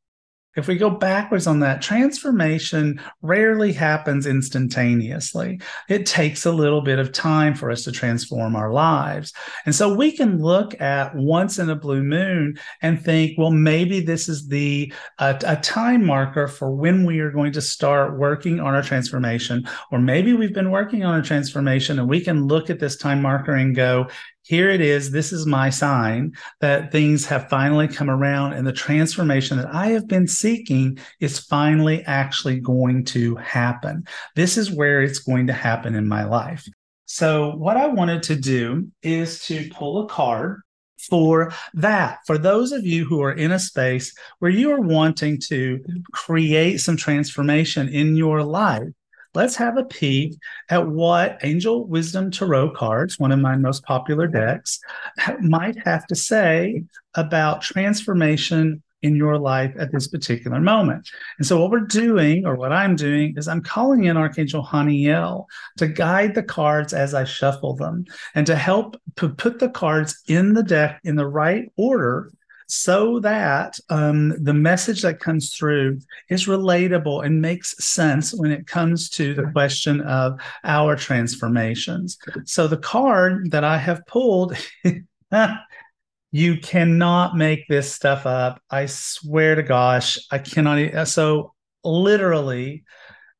if 0.56 0.68
we 0.68 0.76
go 0.76 0.90
backwards 0.90 1.46
on 1.46 1.60
that, 1.60 1.82
transformation 1.82 3.00
rarely 3.22 3.72
happens 3.72 4.26
instantaneously. 4.26 5.60
It 5.88 6.06
takes 6.06 6.44
a 6.44 6.52
little 6.52 6.82
bit 6.82 6.98
of 6.98 7.12
time 7.12 7.54
for 7.54 7.70
us 7.70 7.84
to 7.84 7.92
transform 7.92 8.54
our 8.54 8.72
lives. 8.72 9.32
And 9.64 9.74
so 9.74 9.94
we 9.94 10.12
can 10.12 10.42
look 10.42 10.78
at 10.80 11.14
once 11.14 11.58
in 11.58 11.70
a 11.70 11.76
blue 11.76 12.02
moon 12.02 12.58
and 12.82 13.02
think, 13.02 13.38
well, 13.38 13.50
maybe 13.50 14.00
this 14.00 14.28
is 14.28 14.48
the 14.48 14.92
uh, 15.18 15.34
a 15.44 15.56
time 15.56 16.04
marker 16.04 16.48
for 16.48 16.70
when 16.70 17.06
we 17.06 17.20
are 17.20 17.30
going 17.30 17.52
to 17.52 17.62
start 17.62 18.18
working 18.18 18.60
on 18.60 18.74
our 18.74 18.82
transformation. 18.82 19.66
Or 19.90 19.98
maybe 19.98 20.34
we've 20.34 20.54
been 20.54 20.70
working 20.70 21.04
on 21.04 21.18
a 21.18 21.22
transformation 21.22 21.98
and 21.98 22.08
we 22.08 22.20
can 22.20 22.46
look 22.46 22.68
at 22.68 22.80
this 22.80 22.96
time 22.96 23.22
marker 23.22 23.54
and 23.54 23.74
go, 23.74 24.08
here 24.42 24.70
it 24.70 24.80
is. 24.80 25.10
This 25.10 25.32
is 25.32 25.46
my 25.46 25.70
sign 25.70 26.32
that 26.60 26.90
things 26.90 27.26
have 27.26 27.48
finally 27.48 27.88
come 27.88 28.10
around 28.10 28.54
and 28.54 28.66
the 28.66 28.72
transformation 28.72 29.56
that 29.56 29.72
I 29.72 29.88
have 29.88 30.08
been 30.08 30.26
seeking 30.26 30.98
is 31.20 31.38
finally 31.38 32.02
actually 32.04 32.60
going 32.60 33.04
to 33.06 33.36
happen. 33.36 34.04
This 34.34 34.56
is 34.56 34.70
where 34.70 35.02
it's 35.02 35.20
going 35.20 35.46
to 35.46 35.52
happen 35.52 35.94
in 35.94 36.08
my 36.08 36.24
life. 36.24 36.66
So, 37.06 37.56
what 37.56 37.76
I 37.76 37.86
wanted 37.88 38.22
to 38.24 38.36
do 38.36 38.88
is 39.02 39.44
to 39.46 39.68
pull 39.70 40.04
a 40.04 40.08
card 40.08 40.62
for 40.98 41.52
that. 41.74 42.20
For 42.26 42.38
those 42.38 42.72
of 42.72 42.86
you 42.86 43.04
who 43.04 43.22
are 43.22 43.32
in 43.32 43.52
a 43.52 43.58
space 43.58 44.14
where 44.38 44.50
you 44.50 44.70
are 44.72 44.80
wanting 44.80 45.40
to 45.48 45.84
create 46.12 46.78
some 46.78 46.96
transformation 46.96 47.88
in 47.88 48.16
your 48.16 48.42
life, 48.42 48.88
let's 49.34 49.56
have 49.56 49.76
a 49.76 49.84
peek 49.84 50.34
at 50.68 50.88
what 50.88 51.38
Angel 51.42 51.86
Wisdom 51.86 52.30
Tarot 52.30 52.70
cards, 52.70 53.18
one 53.18 53.32
of 53.32 53.38
my 53.38 53.56
most 53.56 53.84
popular 53.84 54.26
decks, 54.26 54.78
might 55.40 55.76
have 55.86 56.06
to 56.08 56.14
say 56.14 56.84
about 57.14 57.62
transformation 57.62 58.82
in 59.02 59.16
your 59.16 59.36
life 59.36 59.74
at 59.78 59.90
this 59.90 60.06
particular 60.06 60.60
moment. 60.60 61.08
And 61.38 61.46
so, 61.46 61.60
what 61.60 61.70
we're 61.70 61.80
doing, 61.80 62.46
or 62.46 62.54
what 62.54 62.72
I'm 62.72 62.94
doing, 62.94 63.34
is 63.36 63.48
I'm 63.48 63.62
calling 63.62 64.04
in 64.04 64.16
Archangel 64.16 64.64
Haniel 64.64 65.46
to 65.78 65.88
guide 65.88 66.34
the 66.34 66.42
cards 66.42 66.92
as 66.94 67.12
I 67.12 67.24
shuffle 67.24 67.74
them 67.74 68.04
and 68.34 68.46
to 68.46 68.54
help 68.54 68.96
to 69.16 69.28
put 69.28 69.58
the 69.58 69.68
cards 69.68 70.22
in 70.28 70.54
the 70.54 70.62
deck 70.62 71.00
in 71.04 71.16
the 71.16 71.26
right 71.26 71.70
order 71.76 72.30
so 72.74 73.20
that 73.20 73.78
um, 73.90 74.30
the 74.42 74.54
message 74.54 75.02
that 75.02 75.20
comes 75.20 75.54
through 75.54 76.00
is 76.30 76.46
relatable 76.46 77.22
and 77.22 77.42
makes 77.42 77.74
sense 77.84 78.32
when 78.32 78.50
it 78.50 78.66
comes 78.66 79.10
to 79.10 79.34
the 79.34 79.50
question 79.52 80.00
of 80.00 80.40
our 80.64 80.96
transformations. 80.96 82.16
So, 82.46 82.66
the 82.66 82.78
card 82.78 83.50
that 83.50 83.62
I 83.62 83.76
have 83.76 84.06
pulled. 84.06 84.56
you 86.32 86.56
cannot 86.56 87.36
make 87.36 87.68
this 87.68 87.92
stuff 87.92 88.24
up. 88.24 88.58
I 88.70 88.86
swear 88.86 89.54
to 89.54 89.62
gosh, 89.62 90.18
I 90.30 90.38
cannot. 90.38 91.08
So 91.08 91.52
literally, 91.84 92.84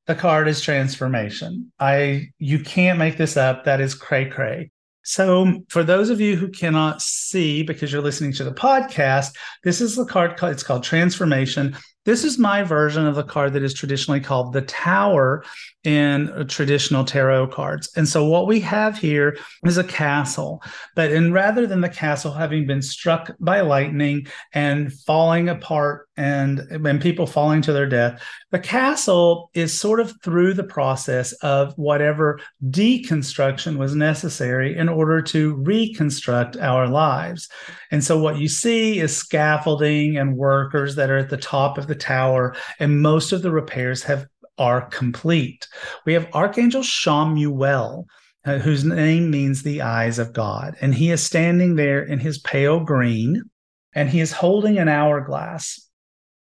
the 0.07 0.15
card 0.15 0.47
is 0.47 0.61
transformation. 0.61 1.73
I 1.81 2.29
you 2.39 2.59
can't 2.61 2.99
make 2.99 3.17
this 3.17 3.39
up. 3.39 3.65
That 3.65 3.81
is 3.81 3.95
cray 3.95 4.29
cray. 4.29 4.71
So, 5.05 5.63
for 5.69 5.83
those 5.83 6.11
of 6.11 6.21
you 6.21 6.37
who 6.37 6.49
cannot 6.49 7.03
see 7.03 7.63
because 7.63 7.93
you're 7.93 8.03
listening 8.03 8.33
to 8.35 8.45
the 8.45 8.53
podcast, 8.53 9.35
this 9.65 9.81
is 9.81 9.97
the 9.97 10.05
card. 10.05 10.39
It's 10.43 10.63
called 10.63 10.85
Transformation. 10.85 11.77
This 12.05 12.25
is 12.25 12.37
my 12.37 12.65
version 12.65 13.07
of 13.07 13.15
the 13.15 13.23
card 13.23 13.53
that 13.53 13.63
is 13.63 13.75
traditionally 13.75 14.21
called 14.21 14.53
the 14.53 14.63
Tower 14.63 15.45
in 15.85 16.47
traditional 16.49 17.05
tarot 17.05 17.49
cards. 17.49 17.91
And 17.97 18.09
so 18.09 18.25
what 18.25 18.49
we 18.49 18.59
have 18.61 18.99
here 18.99 19.37
is 19.65 19.79
a 19.79 19.85
castle, 19.85 20.63
but 20.97 21.13
in 21.13 21.33
rather 21.33 21.65
than 21.65 21.81
the 21.81 21.89
castle 21.89 22.33
having 22.33 22.67
been 22.67 22.83
struck 22.83 23.31
by 23.39 23.61
lightning 23.61 24.27
and 24.53 24.93
falling 24.93 25.49
apart 25.49 26.09
and 26.17 26.61
and 26.71 27.01
people 27.01 27.27
falling 27.27 27.63
to 27.63 27.73
their 27.73 27.89
death, 27.89 28.23
the 28.51 28.59
castle 28.59 29.51
is 29.55 29.79
sort 29.79 30.01
of 30.01 30.13
through 30.23 30.55
the 30.55 30.65
process 30.65 31.33
of 31.43 31.73
whatever 31.79 32.39
deconstruction 32.69 33.77
was 33.77 33.95
necessary 33.95 34.77
in 34.77 34.89
order 34.89 35.23
to 35.23 35.55
reconstruct 35.57 36.57
our 36.57 36.87
lives. 36.87 37.49
And 37.91 38.05
so 38.05 38.19
what 38.19 38.39
you 38.39 38.49
see 38.49 38.99
is 38.99 39.17
scaffolding 39.17 40.19
and 40.19 40.37
workers 40.37 40.97
that 40.97 41.11
are 41.11 41.19
at 41.19 41.31
the 41.31 41.37
top 41.37 41.79
of 41.79 41.87
the 41.87 41.95
tower 41.95 42.55
and 42.79 43.03
most 43.03 43.33
of 43.33 43.43
the 43.43 43.51
repairs 43.51 44.03
have 44.03 44.27
are 44.59 44.83
complete. 44.89 45.67
We 46.05 46.13
have 46.13 46.29
Archangel 46.35 46.83
Chamuel, 46.83 48.05
uh, 48.45 48.59
whose 48.59 48.85
name 48.85 49.31
means 49.31 49.63
the 49.63 49.83
eyes 49.83 50.19
of 50.19 50.33
God. 50.33 50.77
And 50.81 50.95
he 50.95 51.11
is 51.11 51.23
standing 51.23 51.77
there 51.77 52.03
in 52.03 52.19
his 52.19 52.39
pale 52.39 52.81
green, 52.81 53.43
and 53.95 54.09
he 54.09 54.21
is 54.21 54.33
holding 54.33 54.79
an 54.79 54.89
hourglass. 54.89 55.89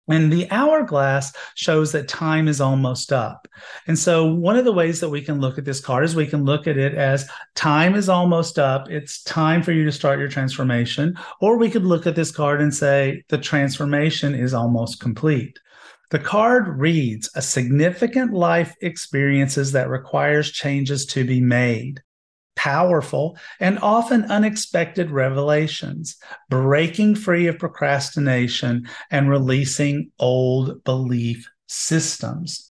And 0.08 0.32
the 0.32 0.50
hourglass 0.50 1.32
shows 1.54 1.92
that 1.92 2.08
time 2.08 2.48
is 2.48 2.60
almost 2.60 3.12
up. 3.12 3.46
And 3.86 3.98
so, 3.98 4.26
one 4.26 4.56
of 4.56 4.64
the 4.64 4.72
ways 4.72 5.00
that 5.00 5.08
we 5.08 5.22
can 5.22 5.40
look 5.40 5.58
at 5.58 5.64
this 5.64 5.80
card 5.80 6.04
is 6.04 6.14
we 6.14 6.26
can 6.26 6.44
look 6.44 6.66
at 6.66 6.78
it 6.78 6.94
as 6.94 7.28
time 7.54 7.94
is 7.94 8.08
almost 8.08 8.58
up. 8.58 8.90
It's 8.90 9.22
time 9.22 9.62
for 9.62 9.72
you 9.72 9.84
to 9.84 9.92
start 9.92 10.18
your 10.18 10.28
transformation. 10.28 11.18
Or 11.40 11.56
we 11.56 11.70
could 11.70 11.84
look 11.84 12.06
at 12.06 12.16
this 12.16 12.30
card 12.30 12.60
and 12.60 12.74
say 12.74 13.22
the 13.28 13.38
transformation 13.38 14.34
is 14.34 14.54
almost 14.54 15.00
complete. 15.00 15.58
The 16.10 16.18
card 16.18 16.68
reads 16.68 17.28
a 17.34 17.42
significant 17.42 18.32
life 18.32 18.74
experiences 18.80 19.72
that 19.72 19.90
requires 19.90 20.50
changes 20.50 21.04
to 21.06 21.24
be 21.24 21.40
made. 21.40 22.02
Powerful 22.58 23.38
and 23.60 23.78
often 23.78 24.24
unexpected 24.24 25.12
revelations, 25.12 26.16
breaking 26.50 27.14
free 27.14 27.46
of 27.46 27.56
procrastination 27.56 28.88
and 29.12 29.30
releasing 29.30 30.10
old 30.18 30.82
belief 30.82 31.48
systems. 31.68 32.72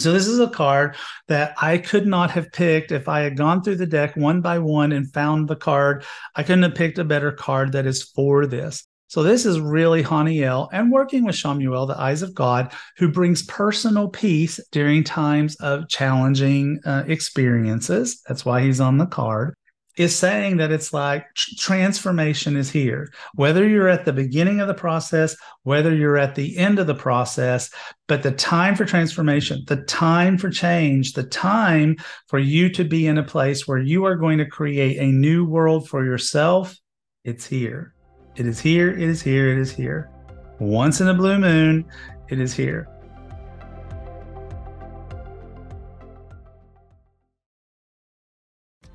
So 0.00 0.12
this 0.12 0.26
is 0.26 0.40
a 0.40 0.50
card 0.50 0.96
that 1.28 1.54
I 1.62 1.78
could 1.78 2.08
not 2.08 2.32
have 2.32 2.50
picked 2.50 2.90
if 2.90 3.08
I 3.08 3.20
had 3.20 3.36
gone 3.36 3.62
through 3.62 3.76
the 3.76 3.86
deck 3.86 4.16
one 4.16 4.40
by 4.40 4.58
one 4.58 4.90
and 4.90 5.10
found 5.12 5.46
the 5.46 5.54
card. 5.54 6.04
I 6.34 6.42
couldn't 6.42 6.64
have 6.64 6.74
picked 6.74 6.98
a 6.98 7.04
better 7.04 7.30
card 7.30 7.70
that 7.72 7.86
is 7.86 8.02
for 8.02 8.46
this. 8.46 8.84
So 9.08 9.22
this 9.22 9.46
is 9.46 9.60
really 9.60 10.02
Haniel 10.02 10.68
and 10.72 10.90
working 10.90 11.24
with 11.24 11.36
Chamuel, 11.36 11.86
the 11.86 12.00
eyes 12.00 12.22
of 12.22 12.34
God, 12.34 12.72
who 12.96 13.08
brings 13.08 13.44
personal 13.44 14.08
peace 14.08 14.58
during 14.72 15.04
times 15.04 15.56
of 15.56 15.88
challenging 15.88 16.80
uh, 16.84 17.04
experiences. 17.06 18.22
That's 18.26 18.44
why 18.44 18.62
he's 18.62 18.80
on 18.80 18.98
the 18.98 19.06
card 19.06 19.54
is 19.96 20.16
saying 20.16 20.56
that 20.56 20.72
it's 20.72 20.92
like 20.92 21.26
transformation 21.34 22.56
is 22.56 22.70
here, 22.70 23.12
whether 23.34 23.66
you're 23.66 23.88
at 23.88 24.04
the 24.04 24.12
beginning 24.12 24.60
of 24.60 24.66
the 24.66 24.74
process, 24.74 25.36
whether 25.62 25.94
you're 25.94 26.16
at 26.16 26.34
the 26.34 26.56
end 26.56 26.78
of 26.78 26.86
the 26.86 26.94
process, 26.94 27.70
but 28.08 28.22
the 28.22 28.32
time 28.32 28.74
for 28.74 28.84
transformation, 28.84 29.62
the 29.68 29.82
time 29.84 30.36
for 30.36 30.50
change, 30.50 31.12
the 31.12 31.22
time 31.22 31.96
for 32.26 32.38
you 32.38 32.68
to 32.70 32.84
be 32.84 33.06
in 33.06 33.18
a 33.18 33.22
place 33.22 33.68
where 33.68 33.78
you 33.78 34.04
are 34.04 34.16
going 34.16 34.38
to 34.38 34.46
create 34.46 34.98
a 34.98 35.06
new 35.06 35.44
world 35.44 35.88
for 35.88 36.04
yourself, 36.04 36.76
it's 37.22 37.46
here. 37.46 37.93
It 38.36 38.46
is 38.46 38.58
here. 38.58 38.90
It 38.90 39.00
is 39.00 39.22
here. 39.22 39.52
It 39.52 39.58
is 39.58 39.70
here. 39.70 40.10
Once 40.58 41.00
in 41.00 41.08
a 41.08 41.14
blue 41.14 41.38
moon, 41.38 41.84
it 42.28 42.40
is 42.40 42.54
here. 42.54 42.88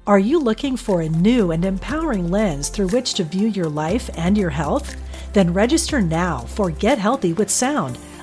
Are 0.07 0.19
you 0.19 0.39
looking 0.39 0.75
for 0.75 1.01
a 1.01 1.09
new 1.09 1.51
and 1.51 1.63
empowering 1.63 2.31
lens 2.31 2.69
through 2.69 2.87
which 2.87 3.13
to 3.13 3.23
view 3.23 3.47
your 3.47 3.69
life 3.69 4.09
and 4.17 4.35
your 4.35 4.49
health? 4.49 4.95
Then 5.33 5.53
register 5.53 6.01
now 6.01 6.39
for 6.39 6.71
Get 6.71 6.97
Healthy 6.97 7.33
with 7.33 7.51
Sound, 7.51 7.99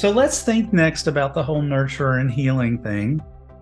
So 0.00 0.10
let's 0.10 0.40
think 0.40 0.72
next 0.72 1.08
about 1.08 1.34
the 1.34 1.42
whole 1.42 1.60
nurture 1.60 2.12
and 2.12 2.30
healing 2.30 2.82
thing. 2.82 3.20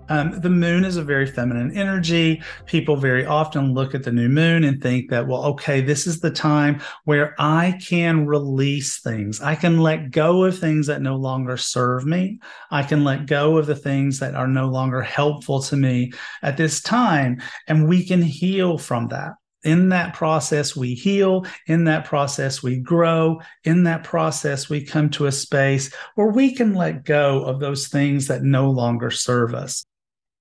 Um, 0.09 0.41
the 0.41 0.49
moon 0.49 0.85
is 0.85 0.97
a 0.97 1.03
very 1.03 1.27
feminine 1.27 1.77
energy. 1.77 2.41
People 2.65 2.95
very 2.95 3.27
often 3.27 3.75
look 3.75 3.93
at 3.93 4.05
the 4.05 4.13
new 4.13 4.29
moon 4.29 4.63
and 4.63 4.81
think 4.81 5.11
that, 5.11 5.27
well, 5.27 5.43
okay, 5.47 5.81
this 5.81 6.07
is 6.07 6.21
the 6.21 6.31
time 6.31 6.81
where 7.07 7.35
I 7.41 7.77
can 7.85 8.25
release 8.25 9.01
things. 9.01 9.41
I 9.41 9.57
can 9.57 9.81
let 9.81 10.13
go 10.13 10.45
of 10.45 10.57
things 10.57 10.87
that 10.87 11.03
no 11.03 11.17
longer 11.17 11.57
serve 11.57 12.07
me. 12.07 12.39
I 12.71 12.85
can 12.85 13.03
let 13.03 13.27
go 13.27 13.57
of 13.57 13.67
the 13.67 13.75
things 13.75 14.21
that 14.21 14.37
are 14.37 14.47
no 14.47 14.69
longer 14.69 15.03
helpful 15.03 15.61
to 15.63 15.77
me 15.77 16.13
at 16.43 16.57
this 16.57 16.81
time. 16.81 17.43
And 17.67 17.89
we 17.89 18.07
can 18.07 18.23
heal 18.23 18.79
from 18.79 19.09
that. 19.09 19.33
In 19.65 19.89
that 19.89 20.15
process, 20.15 20.77
we 20.77 20.95
heal. 20.95 21.45
In 21.67 21.85
that 21.85 22.05
process, 22.05 22.63
we 22.63 22.77
grow. 22.77 23.41
In 23.65 23.83
that 23.85 24.05
process, 24.05 24.69
we 24.71 24.85
come 24.85 25.11
to 25.11 25.27
a 25.27 25.33
space 25.33 25.93
where 26.15 26.29
we 26.29 26.55
can 26.55 26.75
let 26.75 27.05
go 27.05 27.43
of 27.43 27.59
those 27.59 27.89
things 27.89 28.29
that 28.29 28.43
no 28.43 28.71
longer 28.71 29.11
serve 29.11 29.55
us. 29.55 29.85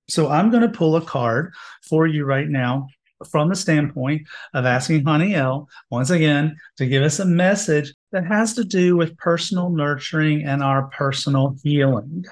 So 0.08 0.28
I'm 0.28 0.50
going 0.50 0.62
to 0.62 0.68
pull 0.68 0.96
a 0.96 1.04
card 1.04 1.52
for 1.82 2.06
you 2.06 2.24
right 2.24 2.48
now 2.48 2.86
from 3.28 3.48
the 3.48 3.56
standpoint 3.56 4.26
of 4.54 4.64
asking 4.64 5.02
Haniel 5.02 5.66
once 5.90 6.10
again 6.10 6.56
to 6.76 6.86
give 6.86 7.02
us 7.02 7.18
a 7.18 7.24
message 7.24 7.92
that 8.12 8.24
has 8.24 8.54
to 8.54 8.64
do 8.64 8.96
with 8.96 9.18
personal 9.18 9.70
nurturing 9.70 10.44
and 10.44 10.62
our 10.62 10.84
personal 10.88 11.56
healing. 11.62 12.24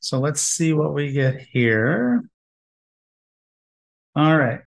So 0.00 0.18
let's 0.18 0.40
see 0.40 0.72
what 0.72 0.94
we 0.94 1.12
get 1.12 1.40
here. 1.40 2.24
All 4.16 4.36
right. 4.36 4.60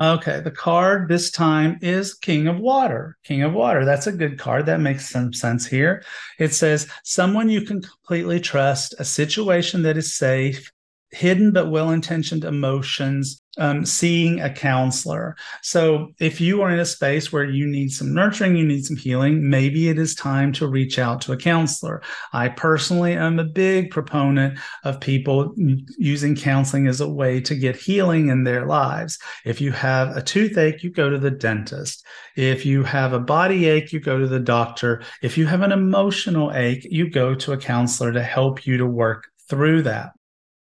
Okay, 0.00 0.40
the 0.40 0.50
card 0.50 1.08
this 1.08 1.30
time 1.30 1.78
is 1.80 2.14
King 2.14 2.48
of 2.48 2.58
Water. 2.58 3.16
King 3.22 3.42
of 3.42 3.52
Water. 3.52 3.84
That's 3.84 4.08
a 4.08 4.12
good 4.12 4.40
card. 4.40 4.66
That 4.66 4.80
makes 4.80 5.08
some 5.08 5.32
sense 5.32 5.64
here. 5.64 6.02
It 6.40 6.52
says, 6.52 6.90
someone 7.04 7.48
you 7.48 7.62
can 7.62 7.80
completely 7.80 8.40
trust, 8.40 8.96
a 8.98 9.04
situation 9.04 9.82
that 9.82 9.96
is 9.96 10.16
safe, 10.16 10.72
hidden 11.12 11.52
but 11.52 11.70
well 11.70 11.90
intentioned 11.90 12.44
emotions, 12.44 13.40
um, 13.58 13.84
seeing 13.84 14.40
a 14.40 14.52
counselor. 14.52 15.36
So, 15.62 16.12
if 16.18 16.40
you 16.40 16.62
are 16.62 16.70
in 16.70 16.78
a 16.78 16.84
space 16.84 17.32
where 17.32 17.44
you 17.44 17.66
need 17.66 17.90
some 17.90 18.12
nurturing, 18.12 18.56
you 18.56 18.64
need 18.64 18.84
some 18.84 18.96
healing, 18.96 19.48
maybe 19.48 19.88
it 19.88 19.98
is 19.98 20.14
time 20.14 20.52
to 20.54 20.66
reach 20.66 20.98
out 20.98 21.20
to 21.22 21.32
a 21.32 21.36
counselor. 21.36 22.02
I 22.32 22.48
personally 22.48 23.14
am 23.14 23.38
a 23.38 23.44
big 23.44 23.90
proponent 23.90 24.58
of 24.84 25.00
people 25.00 25.54
using 25.56 26.34
counseling 26.34 26.86
as 26.86 27.00
a 27.00 27.08
way 27.08 27.40
to 27.42 27.54
get 27.54 27.76
healing 27.76 28.28
in 28.28 28.44
their 28.44 28.66
lives. 28.66 29.18
If 29.44 29.60
you 29.60 29.72
have 29.72 30.16
a 30.16 30.22
toothache, 30.22 30.82
you 30.82 30.90
go 30.90 31.10
to 31.10 31.18
the 31.18 31.30
dentist. 31.30 32.04
If 32.36 32.66
you 32.66 32.82
have 32.82 33.12
a 33.12 33.20
body 33.20 33.66
ache, 33.66 33.92
you 33.92 34.00
go 34.00 34.18
to 34.18 34.26
the 34.26 34.40
doctor. 34.40 35.02
If 35.22 35.38
you 35.38 35.46
have 35.46 35.62
an 35.62 35.72
emotional 35.72 36.52
ache, 36.52 36.86
you 36.90 37.10
go 37.10 37.34
to 37.34 37.52
a 37.52 37.58
counselor 37.58 38.12
to 38.12 38.22
help 38.22 38.66
you 38.66 38.76
to 38.78 38.86
work 38.86 39.28
through 39.48 39.82
that 39.82 40.12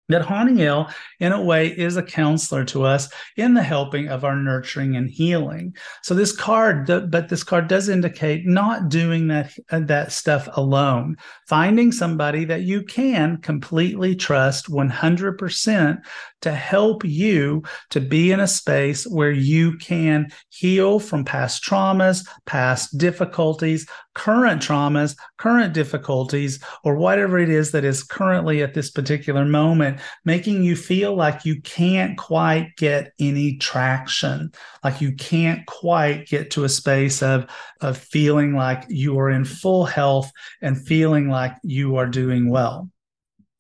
that 0.10 0.26
Haniel, 0.26 0.92
in 1.20 1.32
a 1.32 1.42
way, 1.42 1.68
is 1.68 1.98
a 1.98 2.04
counselor 2.04 2.64
to 2.66 2.84
us 2.84 3.10
in 3.36 3.54
the 3.54 3.64
helping 3.64 4.08
of 4.08 4.24
our 4.24 4.36
nurturing 4.36 4.96
and 4.96 5.10
healing. 5.10 5.76
So 6.04 6.14
this 6.14 6.36
card, 6.36 6.88
but 6.88 7.30
this 7.30 7.44
card 7.44 7.68
does 7.68 7.90
indicate 7.90 8.46
not 8.46 8.90
doing 8.90 9.28
that 9.28 9.52
that 9.70 10.12
stuff 10.12 10.48
alone. 10.54 11.18
Finding 11.48 11.92
somebody 11.92 12.46
that 12.46 12.62
you 12.62 12.84
can 12.84 13.38
completely 13.38 14.16
trust 14.16 14.70
100% 14.70 16.02
to 16.42 16.52
help 16.52 17.04
you 17.04 17.64
to 17.90 18.00
be 18.00 18.32
in 18.32 18.40
a 18.40 18.48
space 18.48 19.06
where 19.06 19.32
you 19.32 19.78
can 19.78 20.30
heal 20.50 21.00
from 21.00 21.26
past 21.26 21.64
traumas, 21.64 22.28
past 22.46 22.98
difficulties, 22.98 23.88
current 24.14 24.62
traumas, 24.62 25.16
current 25.38 25.74
difficulties, 25.74 26.60
or 26.84 26.96
whatever 26.96 27.38
it 27.38 27.50
is 27.50 27.72
that 27.72 27.84
is 27.84 28.04
currently 28.04 28.62
at 28.62 28.74
this 28.74 28.90
particular 28.90 29.46
moment, 29.46 29.97
making 30.26 30.64
you 30.64 30.76
feel 30.76 31.16
like 31.16 31.46
you 31.46 31.62
can't 31.62 32.18
quite 32.18 32.76
get 32.78 33.14
any 33.20 33.58
traction, 33.58 34.52
like 34.84 35.02
you 35.02 35.14
can't 35.14 35.66
quite 35.66 36.28
get 36.28 36.52
to 36.52 36.64
a 36.64 36.70
space 36.70 37.22
of, 37.22 37.48
of 37.82 37.98
feeling 37.98 38.54
like 38.54 38.86
you 38.90 39.18
are 39.20 39.30
in 39.30 39.46
full 39.46 39.86
health 39.86 40.32
and 40.62 40.88
feeling 40.88 41.30
like 41.30 41.54
you 41.64 41.96
are 41.98 42.08
doing 42.08 42.50
well. 42.50 42.90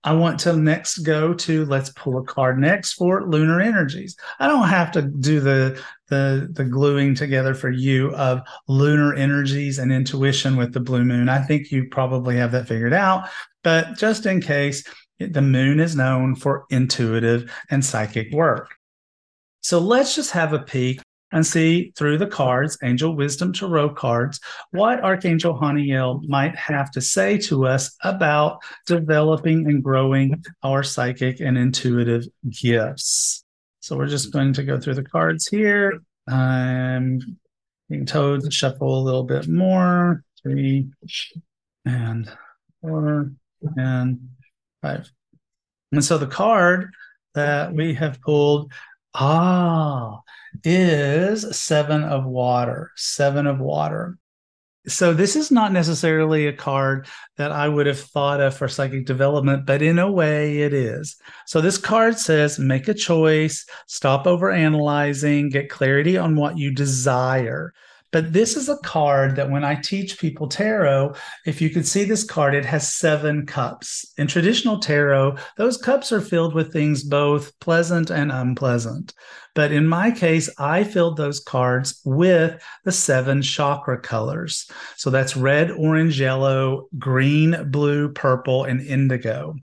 I 0.08 0.14
want 0.14 0.40
to 0.42 0.56
next 0.56 1.00
go 1.00 1.34
to 1.34 1.66
let's 1.66 1.90
pull 1.90 2.18
a 2.18 2.24
card 2.24 2.58
next 2.58 2.94
for 2.94 3.28
lunar 3.28 3.60
energies. 3.60 4.16
I 4.40 4.48
don't 4.48 4.70
have 4.70 4.90
to 4.94 5.02
do 5.02 5.42
the 5.42 5.84
the 6.08 6.48
the 6.54 6.64
gluing 6.64 7.14
together 7.14 7.54
for 7.54 7.70
you 7.70 8.16
of 8.16 8.40
lunar 8.70 9.14
energies 9.16 9.80
and 9.80 9.92
intuition 9.92 10.56
with 10.56 10.72
the 10.72 10.80
blue 10.80 11.04
moon. 11.04 11.28
I 11.28 11.42
think 11.42 11.72
you 11.72 11.90
probably 11.92 12.38
have 12.38 12.54
that 12.54 12.70
figured 12.70 12.94
out, 12.94 13.28
but 13.64 13.98
just 13.98 14.26
in 14.26 14.40
case, 14.40 14.86
the 15.20 15.42
moon 15.42 15.80
is 15.80 15.96
known 15.96 16.36
for 16.36 16.66
intuitive 16.70 17.52
and 17.70 17.84
psychic 17.84 18.32
work. 18.32 18.76
So 19.62 19.80
let's 19.80 20.16
just 20.16 20.32
have 20.32 20.54
a 20.54 20.60
peek 20.60 21.02
and 21.32 21.46
see 21.46 21.92
through 21.98 22.18
the 22.18 22.28
cards, 22.28 22.78
Angel 22.84 23.16
Wisdom 23.16 23.52
Tarot 23.52 23.90
cards, 23.96 24.40
what 24.72 25.04
Archangel 25.04 25.60
Haniel 25.60 26.26
might 26.28 26.56
have 26.56 26.90
to 26.92 27.02
say 27.02 27.38
to 27.40 27.68
us 27.68 27.96
about 28.04 28.60
developing 28.86 29.68
and 29.68 29.84
growing 29.84 30.44
our 30.64 30.84
psychic 30.84 31.42
and 31.42 31.58
intuitive 31.58 32.26
gifts. 32.50 33.44
So 33.82 33.98
we're 33.98 34.08
just 34.08 34.32
going 34.32 34.54
to 34.54 34.64
go 34.64 34.80
through 34.80 34.96
the 34.96 35.04
cards 35.04 35.48
here. 35.48 36.00
I'm 36.30 37.20
being 37.90 38.06
told 38.06 38.44
to 38.44 38.52
shuffle 38.52 39.00
a 39.00 39.04
little 39.04 39.24
bit 39.24 39.48
more. 39.48 40.24
Three 40.44 40.88
and 41.86 42.32
four 42.82 43.32
and 43.76 44.20
And 45.92 46.04
so 46.04 46.18
the 46.18 46.28
card 46.28 46.92
that 47.34 47.74
we 47.74 47.94
have 47.94 48.22
pulled 48.22 48.72
Ah, 49.20 50.22
is 50.64 51.58
seven 51.58 52.04
of 52.04 52.26
water, 52.26 52.92
seven 52.96 53.48
of 53.48 53.60
water. 53.60 54.18
So 54.88 55.12
this 55.12 55.36
is 55.36 55.50
not 55.50 55.74
necessarily 55.74 56.46
a 56.46 56.54
card 56.54 57.08
that 57.38 57.52
I 57.52 57.68
would 57.68 57.88
have 57.88 58.00
thought 58.00 58.40
of 58.40 58.56
for 58.56 58.68
psychic 58.68 59.08
development, 59.08 59.66
but 59.66 59.82
in 59.82 59.98
a 59.98 60.10
way 60.10 60.60
it 60.60 60.72
is. 60.72 61.18
So 61.48 61.62
this 61.62 61.80
card 61.80 62.20
says 62.20 62.60
make 62.60 62.88
a 62.88 62.94
choice, 62.94 63.66
stop 63.88 64.28
over 64.28 64.52
analyzing, 64.52 65.50
get 65.50 65.70
clarity 65.70 66.16
on 66.16 66.36
what 66.36 66.60
you 66.60 66.72
desire. 66.72 67.74
But 68.12 68.32
this 68.32 68.56
is 68.56 68.70
a 68.70 68.78
card 68.78 69.36
that 69.36 69.50
when 69.50 69.64
I 69.64 69.76
teach 69.76 70.20
people 70.20 70.48
tarot, 70.48 71.16
if 71.46 71.62
you 71.62 71.70
could 71.70 71.88
see 71.88 72.06
this 72.06 72.24
card, 72.24 72.56
it 72.56 72.66
has 72.66 72.94
seven 72.94 73.46
cups. 73.46 74.14
In 74.18 74.28
traditional 74.28 74.80
tarot, 74.80 75.38
those 75.58 75.78
cups 75.78 76.12
are 76.12 76.22
filled 76.22 76.54
with 76.54 76.72
things 76.72 77.04
both 77.04 77.58
pleasant 77.60 78.10
and 78.10 78.32
unpleasant. 78.32 79.14
But 79.56 79.72
in 79.72 79.88
my 79.88 80.12
case, 80.12 80.50
I 80.58 80.84
filled 80.84 81.18
those 81.18 81.40
cards 81.40 82.00
with 82.06 82.62
the 82.86 82.92
seven 82.92 83.42
chakra 83.42 84.00
colors. 84.00 84.70
So 84.96 85.10
that's 85.10 85.36
red, 85.36 85.72
orange, 85.72 86.20
yellow, 86.20 86.88
green, 86.98 87.70
blue, 87.72 88.10
purple, 88.10 88.64
and 88.64 88.80
indigo. 88.82 89.56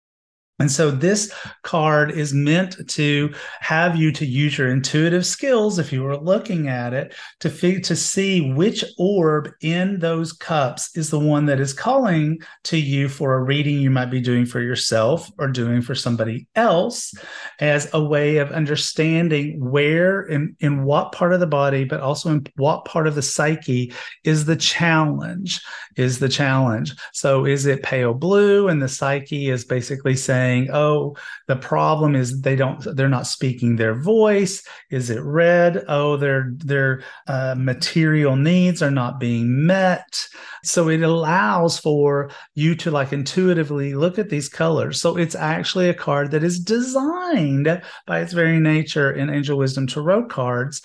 And 0.62 0.70
so 0.70 0.92
this 0.92 1.35
card 1.62 2.12
is 2.12 2.33
meant 2.33 2.88
to 2.90 3.35
have 3.59 3.96
you 3.96 4.12
to 4.12 4.25
use 4.25 4.57
your 4.57 4.68
intuitive 4.68 5.27
skills, 5.27 5.81
if 5.81 5.92
you 5.92 6.05
were 6.05 6.16
looking 6.16 6.68
at 6.68 6.94
it, 6.94 7.16
to 7.40 7.81
to 7.81 7.96
see 7.96 8.53
which 8.53 8.85
orb 8.96 9.51
in 9.61 9.98
those 9.98 10.33
cups 10.33 10.96
is 10.96 11.11
the 11.11 11.18
one 11.18 11.46
that 11.46 11.59
is 11.59 11.72
calling 11.72 12.38
to 12.62 12.77
you 12.77 13.09
for 13.09 13.35
a 13.35 13.42
reading 13.42 13.81
you 13.81 13.90
might 13.90 14.11
be 14.12 14.20
doing 14.20 14.46
for 14.46 14.61
yourself 14.61 15.29
or 15.37 15.48
doing 15.48 15.83
for 15.83 15.96
somebody 15.96 16.46
else 16.55 17.12
as 17.59 17.92
a 17.92 18.03
way 18.03 18.37
of 18.37 18.53
understanding 18.53 19.59
where 19.59 20.22
in, 20.22 20.55
in 20.61 20.85
what 20.85 21.11
part 21.11 21.33
of 21.33 21.40
the 21.40 21.46
body, 21.46 21.83
but 21.85 22.01
also 22.01 22.31
in 22.31 22.46
what 22.55 22.85
part 22.85 23.09
of 23.09 23.16
the 23.16 23.22
psyche 23.22 23.92
is 24.22 24.44
the 24.44 24.55
challenge, 24.55 25.61
is 25.96 26.20
the 26.20 26.29
challenge. 26.29 26.94
So 27.12 27.46
is 27.46 27.66
it 27.66 27.83
pale 27.83 28.14
blue 28.14 28.68
and 28.68 28.81
the 28.81 28.88
psyche 28.88 29.51
is 29.51 29.64
basically 29.64 30.14
saying, 30.14 30.51
saying, 30.52 30.68
"Oh, 30.72 31.16
the 31.48 31.56
problem 31.56 32.14
is 32.14 32.40
they 32.42 32.56
don't 32.56 32.80
they're 32.96 33.08
not 33.08 33.26
speaking 33.26 33.76
their 33.76 33.94
voice." 33.94 34.62
Is 34.90 35.10
it 35.10 35.22
red? 35.22 35.84
Oh, 35.88 36.16
their 36.16 36.52
their 36.58 37.02
uh, 37.26 37.54
material 37.56 38.36
needs 38.36 38.82
are 38.82 38.90
not 38.90 39.20
being 39.20 39.66
met. 39.66 40.26
So 40.64 40.88
it 40.88 41.02
allows 41.02 41.78
for 41.78 42.30
you 42.54 42.74
to 42.76 42.90
like 42.90 43.12
intuitively 43.12 43.94
look 43.94 44.18
at 44.18 44.28
these 44.28 44.48
colors. 44.48 45.00
So 45.00 45.16
it's 45.16 45.34
actually 45.34 45.88
a 45.88 45.94
card 45.94 46.30
that 46.32 46.44
is 46.44 46.60
designed 46.60 47.82
by 48.06 48.20
its 48.20 48.32
very 48.32 48.60
nature 48.60 49.12
in 49.12 49.30
Angel 49.30 49.58
Wisdom 49.58 49.86
Tarot 49.86 50.26
cards 50.26 50.82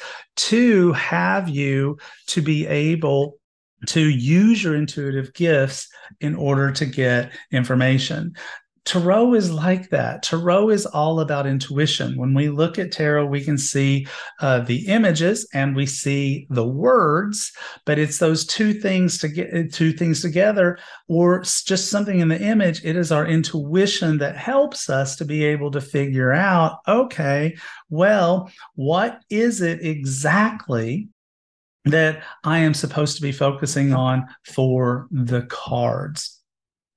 to 0.49 0.93
have 0.93 1.49
you 1.49 1.97
to 2.27 2.41
be 2.41 2.65
able 2.67 3.37
to 3.85 4.09
use 4.09 4.63
your 4.63 4.75
intuitive 4.75 5.33
gifts 5.33 5.87
in 6.19 6.35
order 6.35 6.71
to 6.71 6.85
get 6.85 7.31
information. 7.51 8.33
Tarot 8.87 9.33
is 9.33 9.51
like 9.51 9.89
that. 9.89 10.23
Tarot 10.23 10.69
is 10.69 10.85
all 10.85 11.19
about 11.19 11.45
intuition. 11.45 12.15
When 12.15 12.33
we 12.33 12.47
look 12.47 12.79
at 12.79 12.93
tarot, 12.93 13.25
we 13.25 13.43
can 13.43 13.57
see 13.57 14.07
uh, 14.39 14.61
the 14.61 14.87
images 14.87 15.45
and 15.53 15.75
we 15.75 15.85
see 15.85 16.47
the 16.49 16.65
words, 16.65 17.51
but 17.85 17.99
it's 17.99 18.17
those 18.17 18.45
two 18.45 18.73
things 18.73 19.17
to 19.17 19.27
get 19.27 19.73
two 19.73 19.91
things 19.91 20.21
together, 20.21 20.79
or 21.09 21.41
just 21.41 21.91
something 21.91 22.21
in 22.21 22.29
the 22.29 22.41
image. 22.41 22.79
It 22.85 22.95
is 22.95 23.11
our 23.11 23.27
intuition 23.27 24.19
that 24.19 24.37
helps 24.37 24.89
us 24.89 25.17
to 25.17 25.25
be 25.25 25.43
able 25.43 25.71
to 25.71 25.81
figure 25.81 26.31
out, 26.31 26.79
okay, 26.87 27.57
well, 27.89 28.49
what 28.75 29.21
is 29.29 29.61
it 29.61 29.85
exactly 29.85 31.09
that 31.83 32.23
I 32.45 32.59
am 32.59 32.73
supposed 32.73 33.17
to 33.17 33.21
be 33.21 33.33
focusing 33.33 33.93
on 33.93 34.27
for 34.45 35.09
the 35.11 35.41
cards? 35.41 36.36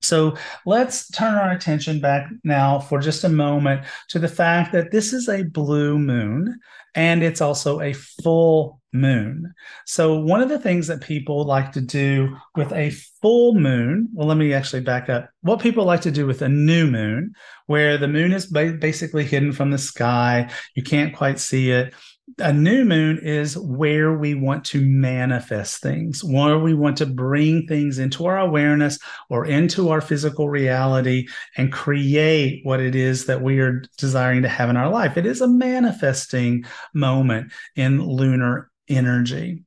So 0.02 0.36
let's 0.64 1.10
turn 1.10 1.34
our 1.34 1.52
attention 1.52 2.00
back 2.00 2.28
now 2.42 2.78
for 2.78 3.00
just 3.00 3.24
a 3.24 3.28
moment 3.28 3.84
to 4.08 4.18
the 4.18 4.28
fact 4.28 4.72
that 4.72 4.90
this 4.90 5.12
is 5.12 5.28
a 5.28 5.44
blue 5.44 5.98
moon 5.98 6.58
and 6.94 7.22
it's 7.22 7.40
also 7.40 7.80
a 7.80 7.92
full 7.92 8.80
moon. 8.92 9.52
So, 9.86 10.18
one 10.18 10.40
of 10.40 10.48
the 10.48 10.58
things 10.58 10.86
that 10.88 11.00
people 11.00 11.44
like 11.44 11.72
to 11.72 11.80
do 11.80 12.36
with 12.56 12.72
a 12.72 12.90
full 13.22 13.54
moon, 13.54 14.08
well, 14.12 14.26
let 14.26 14.36
me 14.36 14.52
actually 14.52 14.82
back 14.82 15.08
up. 15.08 15.30
What 15.42 15.60
people 15.60 15.84
like 15.84 16.00
to 16.02 16.10
do 16.10 16.26
with 16.26 16.42
a 16.42 16.48
new 16.48 16.86
moon, 16.90 17.34
where 17.66 17.96
the 17.96 18.08
moon 18.08 18.32
is 18.32 18.46
basically 18.46 19.24
hidden 19.24 19.52
from 19.52 19.70
the 19.70 19.78
sky, 19.78 20.50
you 20.74 20.82
can't 20.82 21.14
quite 21.14 21.38
see 21.38 21.70
it 21.70 21.94
a 22.38 22.52
new 22.52 22.84
moon 22.84 23.18
is 23.18 23.56
where 23.56 24.16
we 24.16 24.34
want 24.34 24.64
to 24.66 24.80
manifest 24.80 25.82
things, 25.82 26.22
where 26.22 26.58
we 26.58 26.74
want 26.74 26.96
to 26.98 27.06
bring 27.06 27.66
things 27.66 27.98
into 27.98 28.26
our 28.26 28.38
awareness 28.38 28.98
or 29.28 29.46
into 29.46 29.88
our 29.90 30.00
physical 30.00 30.48
reality 30.48 31.26
and 31.56 31.72
create 31.72 32.60
what 32.64 32.80
it 32.80 32.94
is 32.94 33.26
that 33.26 33.42
we 33.42 33.60
are 33.60 33.82
desiring 33.98 34.42
to 34.42 34.48
have 34.48 34.70
in 34.70 34.76
our 34.76 34.90
life. 34.90 35.16
It 35.16 35.26
is 35.26 35.40
a 35.40 35.48
manifesting 35.48 36.64
moment 36.94 37.52
in 37.76 38.02
lunar 38.02 38.70
energy. 38.88 39.64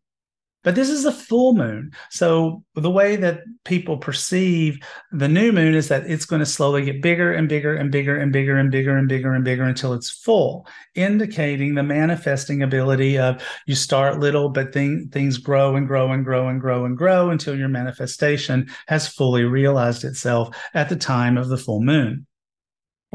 But 0.64 0.76
this 0.76 0.90
is 0.90 1.06
a 1.06 1.12
full 1.12 1.54
moon. 1.54 1.92
So 2.10 2.64
the 2.76 2.90
way 2.90 3.18
that 3.18 3.42
people 3.66 3.98
perceive 3.98 4.80
the 5.12 5.28
new 5.28 5.52
moon 5.52 5.76
is 5.76 5.90
that 5.90 6.10
it's 6.10 6.26
going 6.26 6.40
to 6.40 6.46
slowly 6.46 6.86
get 6.86 7.02
bigger 7.02 7.34
and 7.34 7.50
bigger 7.50 7.76
and 7.76 7.92
bigger 7.92 8.18
and 8.18 8.32
bigger 8.32 8.58
and 8.58 8.72
bigger 8.72 8.96
and 8.96 9.08
bigger 9.08 9.34
and 9.34 9.44
bigger 9.44 9.64
until 9.64 9.94
it's 9.94 10.10
full, 10.10 10.66
indicating 10.96 11.76
the 11.76 11.84
manifesting 11.84 12.64
ability 12.64 13.18
of 13.20 13.44
you 13.68 13.76
start 13.76 14.20
little, 14.20 14.50
but 14.50 14.74
thing, 14.74 15.10
things 15.12 15.38
grow 15.38 15.76
and 15.76 15.88
grow 15.88 16.12
and 16.12 16.24
grow 16.24 16.48
and 16.48 16.62
grow 16.62 16.86
and 16.86 16.98
grow 16.98 17.30
until 17.30 17.58
your 17.58 17.70
manifestation 17.70 18.70
has 18.88 19.08
fully 19.08 19.44
realized 19.44 20.06
itself 20.06 20.56
at 20.74 20.88
the 20.88 20.96
time 20.96 21.38
of 21.38 21.50
the 21.50 21.58
full 21.58 21.82
moon. 21.82 22.26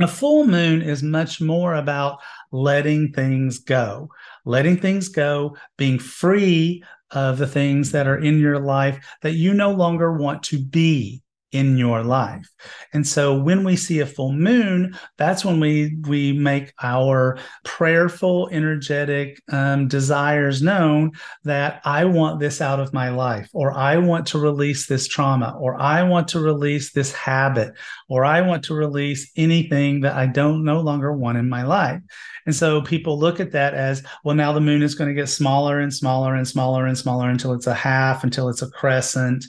A 0.01 0.07
full 0.07 0.47
moon 0.47 0.81
is 0.81 1.03
much 1.03 1.41
more 1.41 1.75
about 1.75 2.21
letting 2.53 3.13
things 3.13 3.59
go, 3.59 4.09
letting 4.45 4.77
things 4.77 5.09
go, 5.09 5.57
being 5.77 5.99
free 5.99 6.85
of 7.11 7.39
the 7.39 7.47
things 7.47 7.93
that 7.93 8.07
are 8.07 8.19
in 8.19 8.39
your 8.39 8.59
life 8.59 9.05
that 9.23 9.33
you 9.33 9.55
no 9.55 9.73
longer 9.73 10.13
want 10.13 10.43
to 10.45 10.59
be 10.59 11.23
in 11.53 11.79
your 11.79 12.03
life. 12.03 12.47
And 12.93 13.07
so 13.07 13.39
when 13.41 13.65
we 13.65 13.77
see 13.77 14.01
a 14.01 14.07
full 14.07 14.33
moon, 14.33 14.97
that's 15.17 15.45
when 15.45 15.61
we 15.61 15.97
we 16.07 16.33
make 16.33 16.73
our 16.83 17.39
prayerful, 17.65 18.49
energetic 18.53 19.41
um, 19.51 19.89
desires 19.89 20.61
known 20.61 21.13
that 21.45 21.81
I 21.85 22.05
want 22.05 22.41
this 22.41 22.61
out 22.61 22.81
of 22.81 22.93
my 22.93 23.09
life, 23.09 23.49
or 23.55 23.73
I 23.73 23.97
want 23.97 24.27
to 24.29 24.39
release 24.39 24.87
this 24.87 25.09
trauma, 25.09 25.57
or 25.59 25.81
I 25.81 26.03
want 26.03 26.29
to 26.29 26.41
release 26.41 26.93
this 26.93 27.13
habit, 27.13 27.73
or 28.09 28.25
I 28.25 28.43
want 28.43 28.65
to 28.65 28.75
release 28.75 29.31
anything 29.37 30.03
that 30.03 30.17
I 30.17 30.27
don't 30.27 30.65
no 30.65 30.81
longer 30.81 31.13
want 31.13 31.39
in 31.39 31.49
my 31.49 31.65
life. 31.65 32.03
And 32.45 32.55
so 32.55 32.81
people 32.83 33.19
look 33.19 33.41
at 33.41 33.53
that 33.53 33.75
as, 33.75 34.03
well, 34.25 34.35
now 34.35 34.53
the 34.53 34.61
moon 34.61 34.83
is 34.83 34.95
going 34.95 35.09
to 35.09 35.21
get 35.21 35.29
smaller 35.29 35.81
and 35.81 35.93
smaller 35.93 36.35
and 36.35 36.49
smaller 36.49 36.87
and 36.87 36.97
smaller 36.97 37.29
until 37.29 37.53
it's 37.53 37.67
a 37.67 37.75
half, 37.75 38.25
until 38.25 38.49
it's 38.49 38.63
a 38.63 38.71
crescent. 38.71 39.45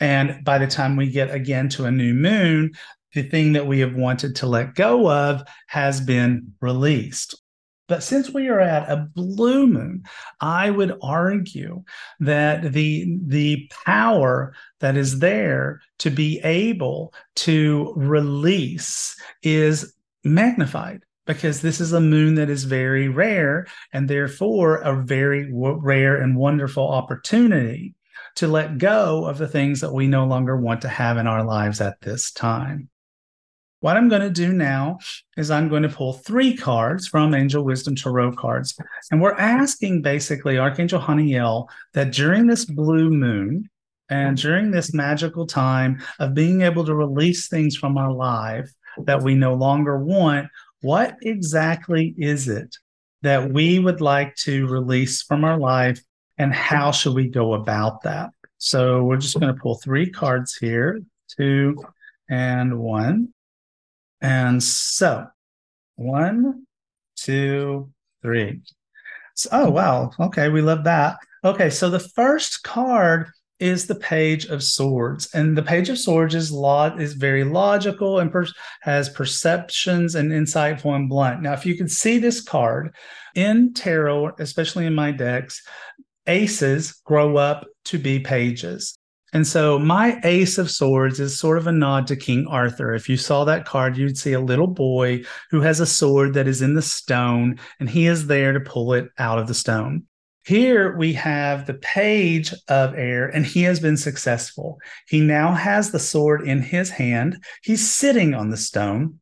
And 0.00 0.44
by 0.44 0.58
the 0.58 0.66
time 0.66 0.96
we 0.96 1.10
get 1.10 1.34
again 1.34 1.68
to 1.70 1.86
a 1.86 1.90
new 1.90 2.14
moon, 2.14 2.72
the 3.14 3.22
thing 3.22 3.52
that 3.54 3.66
we 3.66 3.80
have 3.80 3.94
wanted 3.94 4.36
to 4.36 4.46
let 4.46 4.74
go 4.74 5.10
of 5.10 5.42
has 5.66 6.00
been 6.00 6.52
released. 6.60 7.34
But 7.88 8.02
since 8.02 8.30
we 8.30 8.48
are 8.48 8.60
at 8.60 8.90
a 8.90 9.08
blue 9.14 9.66
moon, 9.66 10.02
I 10.40 10.68
would 10.68 10.98
argue 11.02 11.84
that 12.20 12.72
the, 12.72 13.18
the 13.26 13.70
power 13.86 14.54
that 14.80 14.96
is 14.96 15.20
there 15.20 15.80
to 16.00 16.10
be 16.10 16.38
able 16.44 17.14
to 17.36 17.94
release 17.96 19.16
is 19.42 19.94
magnified 20.22 21.02
because 21.26 21.62
this 21.62 21.80
is 21.80 21.92
a 21.92 22.00
moon 22.00 22.34
that 22.34 22.50
is 22.50 22.64
very 22.64 23.08
rare 23.08 23.66
and 23.92 24.08
therefore 24.08 24.76
a 24.76 25.02
very 25.02 25.44
w- 25.44 25.80
rare 25.82 26.20
and 26.20 26.36
wonderful 26.36 26.86
opportunity 26.86 27.94
to 28.38 28.46
let 28.46 28.78
go 28.78 29.24
of 29.24 29.36
the 29.36 29.48
things 29.48 29.80
that 29.80 29.92
we 29.92 30.06
no 30.06 30.24
longer 30.24 30.56
want 30.56 30.80
to 30.80 30.88
have 30.88 31.16
in 31.16 31.26
our 31.26 31.44
lives 31.44 31.80
at 31.80 32.00
this 32.02 32.30
time. 32.30 32.88
What 33.80 33.96
I'm 33.96 34.08
going 34.08 34.22
to 34.22 34.30
do 34.30 34.52
now 34.52 34.98
is 35.36 35.50
I'm 35.50 35.68
going 35.68 35.82
to 35.82 35.88
pull 35.88 36.12
three 36.12 36.56
cards 36.56 37.08
from 37.08 37.34
Angel 37.34 37.64
Wisdom 37.64 37.96
Tarot 37.96 38.36
cards. 38.36 38.78
And 39.10 39.20
we're 39.20 39.34
asking 39.34 40.02
basically 40.02 40.56
Archangel 40.56 41.00
Haniel 41.00 41.66
that 41.94 42.12
during 42.12 42.46
this 42.46 42.64
blue 42.64 43.10
moon 43.10 43.68
and 44.08 44.36
during 44.36 44.70
this 44.70 44.94
magical 44.94 45.44
time 45.44 46.00
of 46.20 46.34
being 46.34 46.62
able 46.62 46.84
to 46.84 46.94
release 46.94 47.48
things 47.48 47.76
from 47.76 47.98
our 47.98 48.12
life 48.12 48.70
that 48.98 49.20
we 49.20 49.34
no 49.34 49.54
longer 49.54 49.98
want, 49.98 50.46
what 50.80 51.16
exactly 51.22 52.14
is 52.18 52.46
it 52.46 52.76
that 53.22 53.52
we 53.52 53.80
would 53.80 54.00
like 54.00 54.36
to 54.36 54.68
release 54.68 55.22
from 55.22 55.44
our 55.44 55.58
life 55.58 56.00
and 56.38 56.54
how 56.54 56.92
should 56.92 57.14
we 57.14 57.28
go 57.28 57.54
about 57.54 58.02
that? 58.02 58.30
So 58.58 59.04
we're 59.04 59.18
just 59.18 59.38
going 59.38 59.54
to 59.54 59.60
pull 59.60 59.76
three 59.76 60.10
cards 60.10 60.56
here, 60.56 61.00
two 61.36 61.84
and 62.28 62.78
one. 62.78 63.32
And 64.20 64.62
so 64.62 65.26
one, 65.96 66.66
two, 67.16 67.90
three. 68.22 68.60
So, 69.34 69.48
oh, 69.52 69.70
wow. 69.70 70.10
Okay. 70.18 70.48
We 70.48 70.60
love 70.60 70.84
that. 70.84 71.18
Okay. 71.44 71.70
So 71.70 71.90
the 71.90 72.00
first 72.00 72.62
card 72.62 73.28
is 73.60 73.86
the 73.86 73.94
page 73.94 74.46
of 74.46 74.62
swords 74.62 75.28
and 75.34 75.58
the 75.58 75.62
page 75.62 75.88
of 75.88 75.98
swords 75.98 76.34
is 76.34 76.52
law 76.52 76.94
is 76.96 77.14
very 77.14 77.42
logical 77.42 78.20
and 78.20 78.30
per- 78.30 78.46
has 78.82 79.08
perceptions 79.08 80.14
and 80.14 80.30
insightful 80.30 80.94
and 80.94 81.08
blunt 81.08 81.42
now 81.42 81.52
if 81.52 81.66
you 81.66 81.76
can 81.76 81.88
see 81.88 82.18
this 82.18 82.40
card 82.40 82.94
in 83.34 83.74
tarot 83.74 84.30
especially 84.38 84.86
in 84.86 84.94
my 84.94 85.10
decks 85.10 85.60
aces 86.28 86.92
grow 87.04 87.36
up 87.36 87.66
to 87.86 87.98
be 87.98 88.20
pages. 88.20 88.98
And 89.32 89.46
so 89.46 89.78
my 89.78 90.20
ace 90.24 90.56
of 90.56 90.70
swords 90.70 91.20
is 91.20 91.38
sort 91.38 91.58
of 91.58 91.66
a 91.66 91.72
nod 91.72 92.06
to 92.06 92.16
King 92.16 92.46
Arthur. 92.46 92.94
If 92.94 93.08
you 93.08 93.16
saw 93.16 93.44
that 93.44 93.66
card, 93.66 93.96
you'd 93.96 94.16
see 94.16 94.32
a 94.32 94.40
little 94.40 94.66
boy 94.66 95.22
who 95.50 95.60
has 95.60 95.80
a 95.80 95.86
sword 95.86 96.32
that 96.34 96.48
is 96.48 96.62
in 96.62 96.74
the 96.74 96.82
stone, 96.82 97.58
and 97.78 97.90
he 97.90 98.06
is 98.06 98.26
there 98.26 98.52
to 98.52 98.60
pull 98.60 98.94
it 98.94 99.08
out 99.18 99.38
of 99.38 99.46
the 99.46 99.54
stone. 99.54 100.04
Here 100.46 100.96
we 100.96 101.12
have 101.12 101.66
the 101.66 101.74
page 101.74 102.54
of 102.68 102.94
air, 102.94 103.28
and 103.28 103.44
he 103.44 103.64
has 103.64 103.80
been 103.80 103.98
successful. 103.98 104.78
He 105.06 105.20
now 105.20 105.52
has 105.52 105.90
the 105.90 105.98
sword 105.98 106.48
in 106.48 106.62
his 106.62 106.88
hand. 106.88 107.44
He's 107.62 107.86
sitting 107.86 108.32
on 108.32 108.48
the 108.48 108.56
stone 108.56 109.20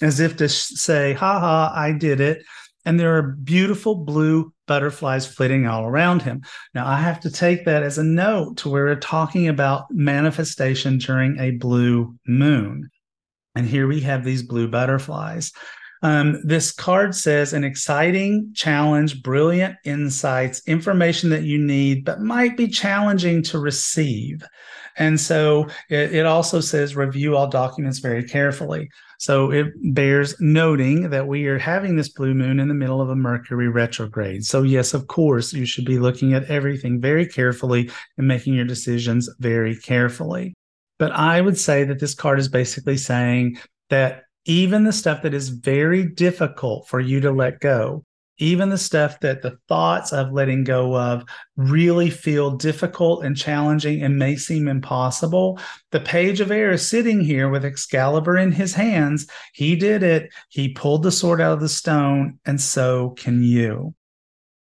as 0.00 0.20
if 0.20 0.36
to 0.36 0.48
say, 0.48 1.14
Ha 1.14 1.40
ha, 1.40 1.72
I 1.74 1.92
did 1.92 2.20
it. 2.20 2.44
And 2.86 2.98
there 2.98 3.18
are 3.18 3.22
beautiful 3.22 3.96
blue 3.96 4.54
butterflies 4.66 5.26
flitting 5.26 5.66
all 5.66 5.84
around 5.84 6.22
him. 6.22 6.42
Now, 6.72 6.86
I 6.86 6.96
have 6.96 7.20
to 7.20 7.30
take 7.30 7.64
that 7.64 7.82
as 7.82 7.98
a 7.98 8.04
note 8.04 8.58
to 8.58 8.68
where 8.68 8.84
we're 8.84 8.96
talking 8.96 9.48
about 9.48 9.90
manifestation 9.90 10.98
during 10.98 11.38
a 11.38 11.50
blue 11.50 12.16
moon. 12.26 12.88
And 13.56 13.66
here 13.66 13.88
we 13.88 14.00
have 14.02 14.24
these 14.24 14.42
blue 14.42 14.68
butterflies. 14.68 15.52
Um, 16.02 16.40
this 16.44 16.70
card 16.72 17.14
says 17.14 17.52
an 17.52 17.64
exciting 17.64 18.52
challenge, 18.54 19.22
brilliant 19.22 19.76
insights, 19.84 20.62
information 20.68 21.30
that 21.30 21.42
you 21.42 21.58
need, 21.58 22.04
but 22.04 22.20
might 22.20 22.56
be 22.56 22.68
challenging 22.68 23.42
to 23.44 23.58
receive. 23.58 24.44
And 24.98 25.18
so 25.18 25.68
it, 25.88 26.14
it 26.14 26.26
also 26.26 26.60
says 26.60 26.94
review 26.94 27.36
all 27.36 27.48
documents 27.48 27.98
very 27.98 28.24
carefully. 28.24 28.90
So 29.18 29.50
it 29.50 29.68
bears 29.94 30.34
noting 30.40 31.10
that 31.10 31.26
we 31.26 31.46
are 31.46 31.58
having 31.58 31.96
this 31.96 32.08
blue 32.08 32.34
moon 32.34 32.60
in 32.60 32.68
the 32.68 32.74
middle 32.74 33.00
of 33.00 33.10
a 33.10 33.16
Mercury 33.16 33.68
retrograde. 33.68 34.44
So, 34.44 34.62
yes, 34.62 34.94
of 34.94 35.06
course, 35.06 35.52
you 35.52 35.66
should 35.66 35.84
be 35.84 35.98
looking 35.98 36.34
at 36.34 36.44
everything 36.44 37.00
very 37.00 37.26
carefully 37.26 37.90
and 38.18 38.28
making 38.28 38.54
your 38.54 38.64
decisions 38.64 39.28
very 39.38 39.76
carefully. 39.76 40.54
But 40.98 41.12
I 41.12 41.40
would 41.40 41.58
say 41.58 41.84
that 41.84 42.00
this 42.00 42.14
card 42.14 42.38
is 42.38 42.48
basically 42.48 42.96
saying 42.96 43.58
that 43.90 44.22
even 44.46 44.84
the 44.84 44.92
stuff 44.92 45.22
that 45.22 45.34
is 45.34 45.48
very 45.48 46.06
difficult 46.06 46.88
for 46.88 47.00
you 47.00 47.20
to 47.20 47.30
let 47.30 47.60
go, 47.60 48.04
even 48.38 48.68
the 48.68 48.78
stuff 48.78 49.20
that 49.20 49.42
the 49.42 49.58
thoughts 49.68 50.12
of 50.12 50.32
letting 50.32 50.64
go 50.64 50.96
of 50.96 51.24
really 51.56 52.10
feel 52.10 52.50
difficult 52.50 53.24
and 53.24 53.36
challenging 53.36 54.02
and 54.02 54.18
may 54.18 54.36
seem 54.36 54.68
impossible. 54.68 55.58
The 55.90 56.00
page 56.00 56.40
of 56.40 56.50
air 56.50 56.72
is 56.72 56.88
sitting 56.88 57.20
here 57.20 57.48
with 57.48 57.64
Excalibur 57.64 58.36
in 58.36 58.52
his 58.52 58.74
hands. 58.74 59.26
He 59.54 59.76
did 59.76 60.02
it. 60.02 60.32
He 60.48 60.72
pulled 60.72 61.02
the 61.02 61.12
sword 61.12 61.40
out 61.40 61.52
of 61.52 61.60
the 61.60 61.68
stone, 61.68 62.38
and 62.44 62.60
so 62.60 63.10
can 63.10 63.42
you. 63.42 63.94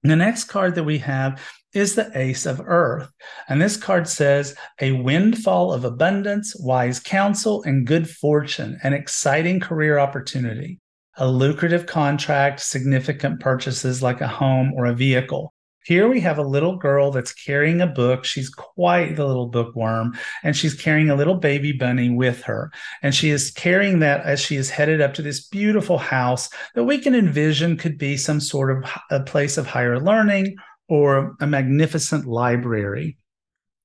The 0.02 0.16
next 0.16 0.44
card 0.44 0.74
that 0.74 0.84
we 0.84 0.98
have 0.98 1.40
is 1.72 1.94
the 1.94 2.10
Ace 2.14 2.44
of 2.44 2.60
Earth. 2.64 3.10
And 3.48 3.62
this 3.62 3.76
card 3.76 4.08
says 4.08 4.56
a 4.80 4.92
windfall 4.92 5.72
of 5.72 5.84
abundance, 5.84 6.56
wise 6.58 6.98
counsel, 6.98 7.62
and 7.62 7.86
good 7.86 8.10
fortune, 8.10 8.78
an 8.82 8.92
exciting 8.92 9.60
career 9.60 9.98
opportunity, 9.98 10.80
a 11.16 11.28
lucrative 11.28 11.86
contract, 11.86 12.60
significant 12.60 13.40
purchases 13.40 14.02
like 14.02 14.20
a 14.20 14.28
home 14.28 14.72
or 14.74 14.86
a 14.86 14.94
vehicle. 14.94 15.52
Here 15.84 16.08
we 16.08 16.20
have 16.20 16.38
a 16.38 16.42
little 16.42 16.76
girl 16.76 17.10
that's 17.10 17.32
carrying 17.32 17.80
a 17.80 17.88
book. 17.88 18.24
She's 18.24 18.48
quite 18.48 19.16
the 19.16 19.26
little 19.26 19.48
bookworm, 19.48 20.16
and 20.44 20.56
she's 20.56 20.74
carrying 20.74 21.10
a 21.10 21.16
little 21.16 21.34
baby 21.34 21.72
bunny 21.72 22.08
with 22.08 22.40
her. 22.42 22.70
And 23.02 23.12
she 23.12 23.30
is 23.30 23.50
carrying 23.50 23.98
that 23.98 24.24
as 24.24 24.40
she 24.40 24.54
is 24.54 24.70
headed 24.70 25.00
up 25.00 25.12
to 25.14 25.22
this 25.22 25.48
beautiful 25.48 25.98
house 25.98 26.48
that 26.76 26.84
we 26.84 26.98
can 26.98 27.16
envision 27.16 27.76
could 27.76 27.98
be 27.98 28.16
some 28.16 28.38
sort 28.38 28.70
of 28.70 28.88
a 29.10 29.20
place 29.20 29.58
of 29.58 29.66
higher 29.66 29.98
learning 29.98 30.54
or 30.88 31.34
a 31.40 31.48
magnificent 31.48 32.26
library. 32.26 33.16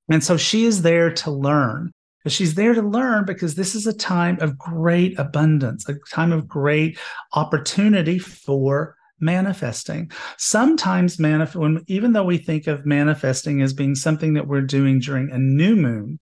And 0.08 0.22
so 0.22 0.36
she 0.36 0.66
is 0.66 0.82
there 0.82 1.12
to 1.12 1.32
learn. 1.32 1.90
But 2.28 2.32
she's 2.34 2.56
there 2.56 2.74
to 2.74 2.82
learn 2.82 3.24
because 3.24 3.54
this 3.54 3.74
is 3.74 3.86
a 3.86 3.92
time 3.94 4.38
of 4.42 4.58
great 4.58 5.18
abundance, 5.18 5.88
a 5.88 5.94
time 6.10 6.30
of 6.30 6.46
great 6.46 6.98
opportunity 7.32 8.18
for 8.18 8.96
manifesting. 9.18 10.10
Sometimes 10.36 11.16
manif- 11.16 11.54
when 11.54 11.82
even 11.86 12.12
though 12.12 12.26
we 12.26 12.36
think 12.36 12.66
of 12.66 12.84
manifesting 12.84 13.62
as 13.62 13.72
being 13.72 13.94
something 13.94 14.34
that 14.34 14.46
we're 14.46 14.60
doing 14.60 15.00
during 15.00 15.30
a 15.30 15.38
new 15.38 15.74
moon, 15.74 16.18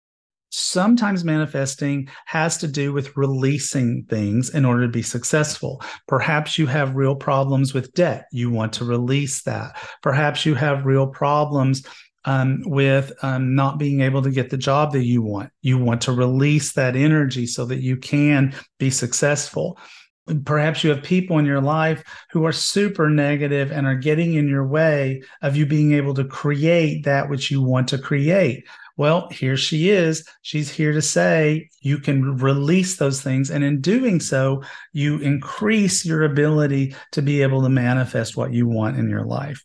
sometimes 0.50 1.24
manifesting 1.24 2.10
has 2.26 2.58
to 2.58 2.68
do 2.68 2.92
with 2.92 3.16
releasing 3.16 4.04
things 4.10 4.50
in 4.50 4.66
order 4.66 4.82
to 4.82 4.92
be 4.92 5.04
successful. 5.04 5.82
Perhaps 6.10 6.58
you 6.58 6.66
have 6.66 6.98
real 6.98 7.16
problems 7.16 7.74
with 7.74 7.94
debt. 7.94 8.26
You 8.34 8.52
want 8.52 8.74
to 8.74 8.84
release 8.84 9.44
that. 9.44 9.78
Perhaps 10.02 10.46
you 10.46 10.54
have 10.56 10.86
real 10.86 11.08
problems 11.08 11.82
um, 12.26 12.62
with 12.66 13.12
um, 13.24 13.56
not 13.56 13.78
being 13.78 14.02
able 14.02 14.22
to 14.22 14.32
get 14.32 14.50
the 14.50 14.58
job 14.58 14.92
that 14.94 15.04
you 15.04 15.22
want. 15.22 15.52
You 15.62 15.78
want 15.78 16.02
to 16.04 16.12
release 16.12 16.74
that 16.74 16.96
energy 16.96 17.46
so 17.48 17.66
that 17.66 17.82
you 17.82 17.98
can 17.98 18.56
be 18.80 18.90
successful. 18.90 19.78
Perhaps 20.46 20.84
you 20.84 20.90
have 20.90 21.04
people 21.04 21.38
in 21.38 21.46
your 21.46 21.62
life 21.62 22.04
who 22.32 22.46
are 22.46 22.54
super 22.54 23.10
negative 23.10 23.72
and 23.72 23.86
are 23.86 23.96
getting 23.96 24.36
in 24.36 24.48
your 24.48 24.66
way 24.66 25.22
of 25.42 25.58
you 25.58 25.66
being 25.66 25.94
able 25.94 26.14
to 26.14 26.24
create 26.24 27.04
that 27.04 27.30
which 27.30 27.52
you 27.52 27.62
want 27.62 27.90
to 27.90 27.98
create. 27.98 28.64
Well, 28.96 29.28
here 29.30 29.58
she 29.58 29.90
is. 29.90 30.28
She's 30.44 30.70
here 30.70 30.94
to 30.94 31.02
say 31.02 31.70
you 31.82 31.98
can 31.98 32.38
release 32.38 32.98
those 32.98 33.22
things. 33.22 33.50
And 33.50 33.64
in 33.64 33.82
doing 33.82 34.20
so, 34.20 34.62
you 34.92 35.18
increase 35.18 36.06
your 36.06 36.24
ability 36.24 36.96
to 37.14 37.22
be 37.24 37.42
able 37.42 37.64
to 37.64 37.70
manifest 37.70 38.38
what 38.38 38.54
you 38.54 38.68
want 38.68 38.98
in 38.98 39.10
your 39.10 39.26
life. 39.26 39.64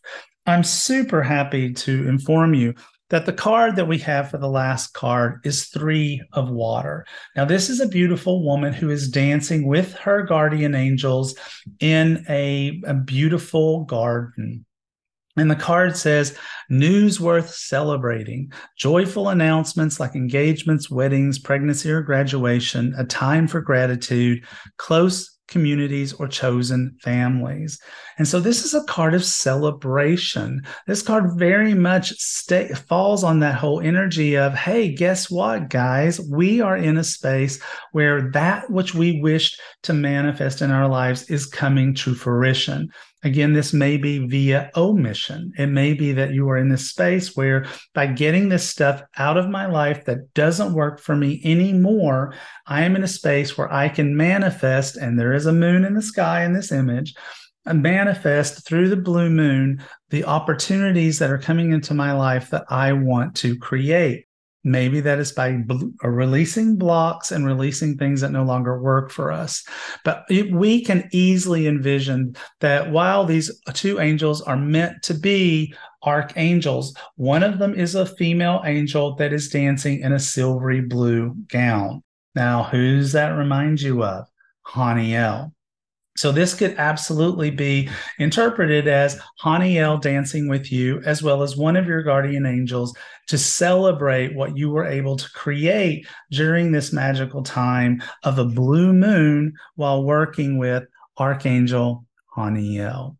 I'm 0.49 0.63
super 0.63 1.21
happy 1.21 1.73
to 1.73 2.07
inform 2.07 2.53
you 2.53 2.73
that 3.09 3.25
the 3.25 3.33
card 3.33 3.75
that 3.75 3.87
we 3.87 3.97
have 3.99 4.29
for 4.29 4.37
the 4.37 4.49
last 4.49 4.93
card 4.93 5.41
is 5.43 5.65
three 5.65 6.21
of 6.33 6.49
water. 6.49 7.05
Now, 7.35 7.45
this 7.45 7.69
is 7.69 7.79
a 7.79 7.87
beautiful 7.87 8.43
woman 8.43 8.71
who 8.71 8.89
is 8.89 9.09
dancing 9.09 9.67
with 9.67 9.93
her 9.95 10.23
guardian 10.23 10.75
angels 10.75 11.35
in 11.79 12.23
a, 12.29 12.79
a 12.85 12.93
beautiful 12.93 13.85
garden. 13.85 14.65
And 15.37 15.49
the 15.49 15.55
card 15.55 15.95
says, 15.95 16.37
news 16.69 17.19
worth 17.19 17.49
celebrating, 17.49 18.51
joyful 18.77 19.29
announcements 19.29 19.99
like 19.99 20.15
engagements, 20.15 20.91
weddings, 20.91 21.39
pregnancy, 21.39 21.89
or 21.89 22.01
graduation, 22.01 22.93
a 22.97 23.05
time 23.05 23.47
for 23.47 23.61
gratitude, 23.61 24.43
close 24.77 25.39
communities 25.47 26.13
or 26.13 26.27
chosen 26.27 26.95
families. 27.01 27.79
And 28.19 28.27
so 28.27 28.41
this 28.41 28.65
is 28.65 28.73
a 28.73 28.83
card 28.83 29.13
of 29.13 29.23
celebration. 29.23 30.61
This 30.87 31.01
card 31.01 31.39
very 31.39 31.73
much 31.73 32.11
stay, 32.19 32.67
falls 32.67 33.23
on 33.23 33.39
that 33.39 33.55
whole 33.55 33.79
energy 33.79 34.37
of, 34.37 34.53
hey, 34.53 34.93
guess 34.93 35.31
what, 35.31 35.69
guys? 35.69 36.19
We 36.19 36.59
are 36.59 36.75
in 36.75 36.97
a 36.97 37.03
space 37.03 37.61
where 37.93 38.29
that 38.31 38.69
which 38.69 38.93
we 38.93 39.21
wished 39.21 39.59
to 39.83 39.93
manifest 39.93 40.61
in 40.61 40.69
our 40.69 40.89
lives 40.89 41.29
is 41.29 41.45
coming 41.45 41.95
to 41.95 42.13
fruition. 42.13 42.89
Again, 43.23 43.53
this 43.53 43.73
may 43.73 43.95
be 43.95 44.27
via 44.27 44.69
omission. 44.75 45.53
It 45.57 45.67
may 45.67 45.93
be 45.93 46.11
that 46.13 46.31
you 46.31 46.49
are 46.49 46.57
in 46.57 46.69
this 46.69 46.89
space 46.89 47.37
where 47.37 47.65
by 47.93 48.07
getting 48.07 48.49
this 48.49 48.67
stuff 48.69 49.01
out 49.17 49.37
of 49.37 49.49
my 49.49 49.65
life 49.65 50.05
that 50.05 50.33
doesn't 50.33 50.73
work 50.73 50.99
for 50.99 51.15
me 51.15 51.41
anymore, 51.45 52.33
I 52.65 52.83
am 52.83 52.95
in 52.97 53.03
a 53.03 53.07
space 53.07 53.57
where 53.57 53.71
I 53.71 53.87
can 53.87 54.15
manifest, 54.15 54.97
and 54.97 55.17
there 55.17 55.33
is 55.33 55.45
a 55.45 55.53
moon 55.53 55.85
in 55.85 55.95
the 55.95 56.01
sky 56.01 56.43
in 56.43 56.53
this 56.53 56.71
image, 56.71 57.13
manifest 57.73 58.65
through 58.65 58.89
the 58.89 58.97
blue 58.97 59.29
moon 59.29 59.83
the 60.09 60.25
opportunities 60.25 61.19
that 61.19 61.29
are 61.29 61.37
coming 61.37 61.71
into 61.71 61.93
my 61.93 62.11
life 62.13 62.49
that 62.49 62.65
I 62.69 62.93
want 62.93 63.35
to 63.37 63.57
create. 63.57 64.25
Maybe 64.63 64.99
that 65.01 65.19
is 65.19 65.31
by 65.31 65.53
bl- 65.53 65.87
uh, 66.03 66.09
releasing 66.09 66.75
blocks 66.75 67.31
and 67.31 67.45
releasing 67.45 67.95
things 67.95 68.21
that 68.21 68.31
no 68.31 68.43
longer 68.43 68.81
work 68.81 69.09
for 69.09 69.31
us. 69.31 69.63
But 70.03 70.25
it, 70.29 70.51
we 70.51 70.83
can 70.83 71.07
easily 71.13 71.65
envision 71.65 72.35
that 72.59 72.91
while 72.91 73.25
these 73.25 73.49
two 73.73 73.99
angels 73.99 74.41
are 74.41 74.57
meant 74.57 75.01
to 75.03 75.13
be 75.13 75.73
archangels, 76.03 76.93
one 77.15 77.43
of 77.43 77.59
them 77.59 77.73
is 77.73 77.95
a 77.95 78.05
female 78.05 78.61
angel 78.65 79.15
that 79.15 79.31
is 79.31 79.49
dancing 79.49 80.01
in 80.01 80.11
a 80.11 80.19
silvery 80.19 80.81
blue 80.81 81.35
gown. 81.47 82.03
Now, 82.35 82.63
who's 82.63 83.13
that 83.13 83.29
remind 83.29 83.81
you 83.81 84.03
of? 84.03 84.27
Haniel. 84.67 85.51
So 86.19 86.33
this 86.33 86.53
could 86.53 86.75
absolutely 86.77 87.49
be 87.49 87.89
interpreted 88.17 88.89
as 88.89 89.21
Haniel 89.41 90.01
dancing 90.01 90.49
with 90.49 90.69
you, 90.69 91.01
as 91.05 91.23
well 91.23 91.43
as 91.43 91.55
one 91.55 91.77
of 91.77 91.87
your 91.87 92.03
guardian 92.03 92.45
angels 92.45 92.93
to 93.27 93.37
celebrate 93.37 94.35
what 94.35 94.57
you 94.57 94.69
were 94.69 94.83
able 94.83 95.15
to 95.15 95.31
create 95.31 96.05
during 96.29 96.73
this 96.73 96.91
magical 96.91 97.41
time 97.41 98.03
of 98.23 98.37
a 98.37 98.43
blue 98.43 98.91
moon 98.91 99.53
while 99.77 100.03
working 100.03 100.57
with 100.57 100.83
Archangel 101.17 102.03
Haniel. 102.35 103.15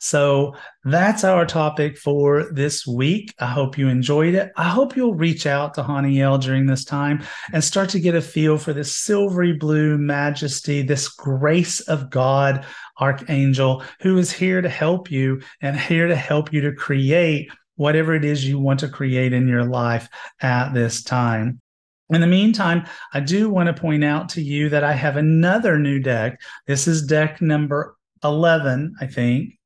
So 0.00 0.54
that's 0.84 1.24
our 1.24 1.44
topic 1.44 1.98
for 1.98 2.52
this 2.52 2.86
week. 2.86 3.34
I 3.38 3.46
hope 3.46 3.76
you 3.78 3.88
enjoyed 3.88 4.34
it. 4.34 4.52
I 4.56 4.68
hope 4.68 4.96
you'll 4.96 5.14
reach 5.14 5.46
out 5.46 5.74
to 5.74 5.82
Haniel 5.82 6.40
during 6.40 6.66
this 6.66 6.84
time 6.84 7.24
and 7.52 7.62
start 7.62 7.88
to 7.90 8.00
get 8.00 8.14
a 8.14 8.20
feel 8.20 8.58
for 8.58 8.72
this 8.72 8.94
silvery 8.94 9.52
blue 9.52 9.98
majesty, 9.98 10.82
this 10.82 11.08
grace 11.08 11.80
of 11.80 12.10
God, 12.10 12.64
Archangel, 13.00 13.82
who 14.00 14.18
is 14.18 14.32
here 14.32 14.60
to 14.60 14.68
help 14.68 15.10
you 15.10 15.40
and 15.60 15.78
here 15.78 16.06
to 16.06 16.16
help 16.16 16.52
you 16.52 16.60
to 16.62 16.72
create 16.72 17.50
whatever 17.76 18.14
it 18.14 18.24
is 18.24 18.46
you 18.46 18.58
want 18.58 18.80
to 18.80 18.88
create 18.88 19.32
in 19.32 19.48
your 19.48 19.64
life 19.64 20.08
at 20.40 20.74
this 20.74 21.02
time. 21.02 21.60
In 22.10 22.20
the 22.20 22.26
meantime, 22.26 22.86
I 23.12 23.20
do 23.20 23.50
want 23.50 23.66
to 23.66 23.80
point 23.80 24.02
out 24.02 24.30
to 24.30 24.42
you 24.42 24.70
that 24.70 24.82
I 24.82 24.92
have 24.92 25.16
another 25.16 25.78
new 25.78 26.00
deck. 26.00 26.40
This 26.66 26.88
is 26.88 27.06
deck 27.06 27.42
number 27.42 27.96
11, 28.24 28.96
I 29.00 29.06
think. 29.06 29.57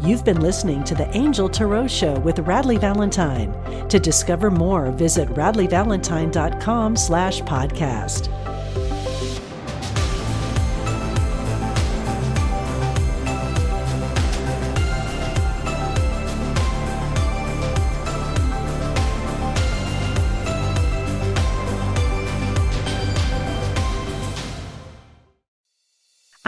You've 0.02 0.24
been 0.24 0.40
listening 0.40 0.82
to 0.84 0.94
the 0.94 1.14
Angel 1.14 1.46
Tarot 1.46 1.88
Show 1.88 2.18
with 2.20 2.36
Radleigh 2.36 2.80
Valentine. 2.80 3.52
To 3.88 3.98
discover 3.98 4.50
more, 4.50 4.90
visit 4.92 5.28
radleighvalentine.com 5.28 6.96
slash 6.96 7.42
podcast. 7.42 8.28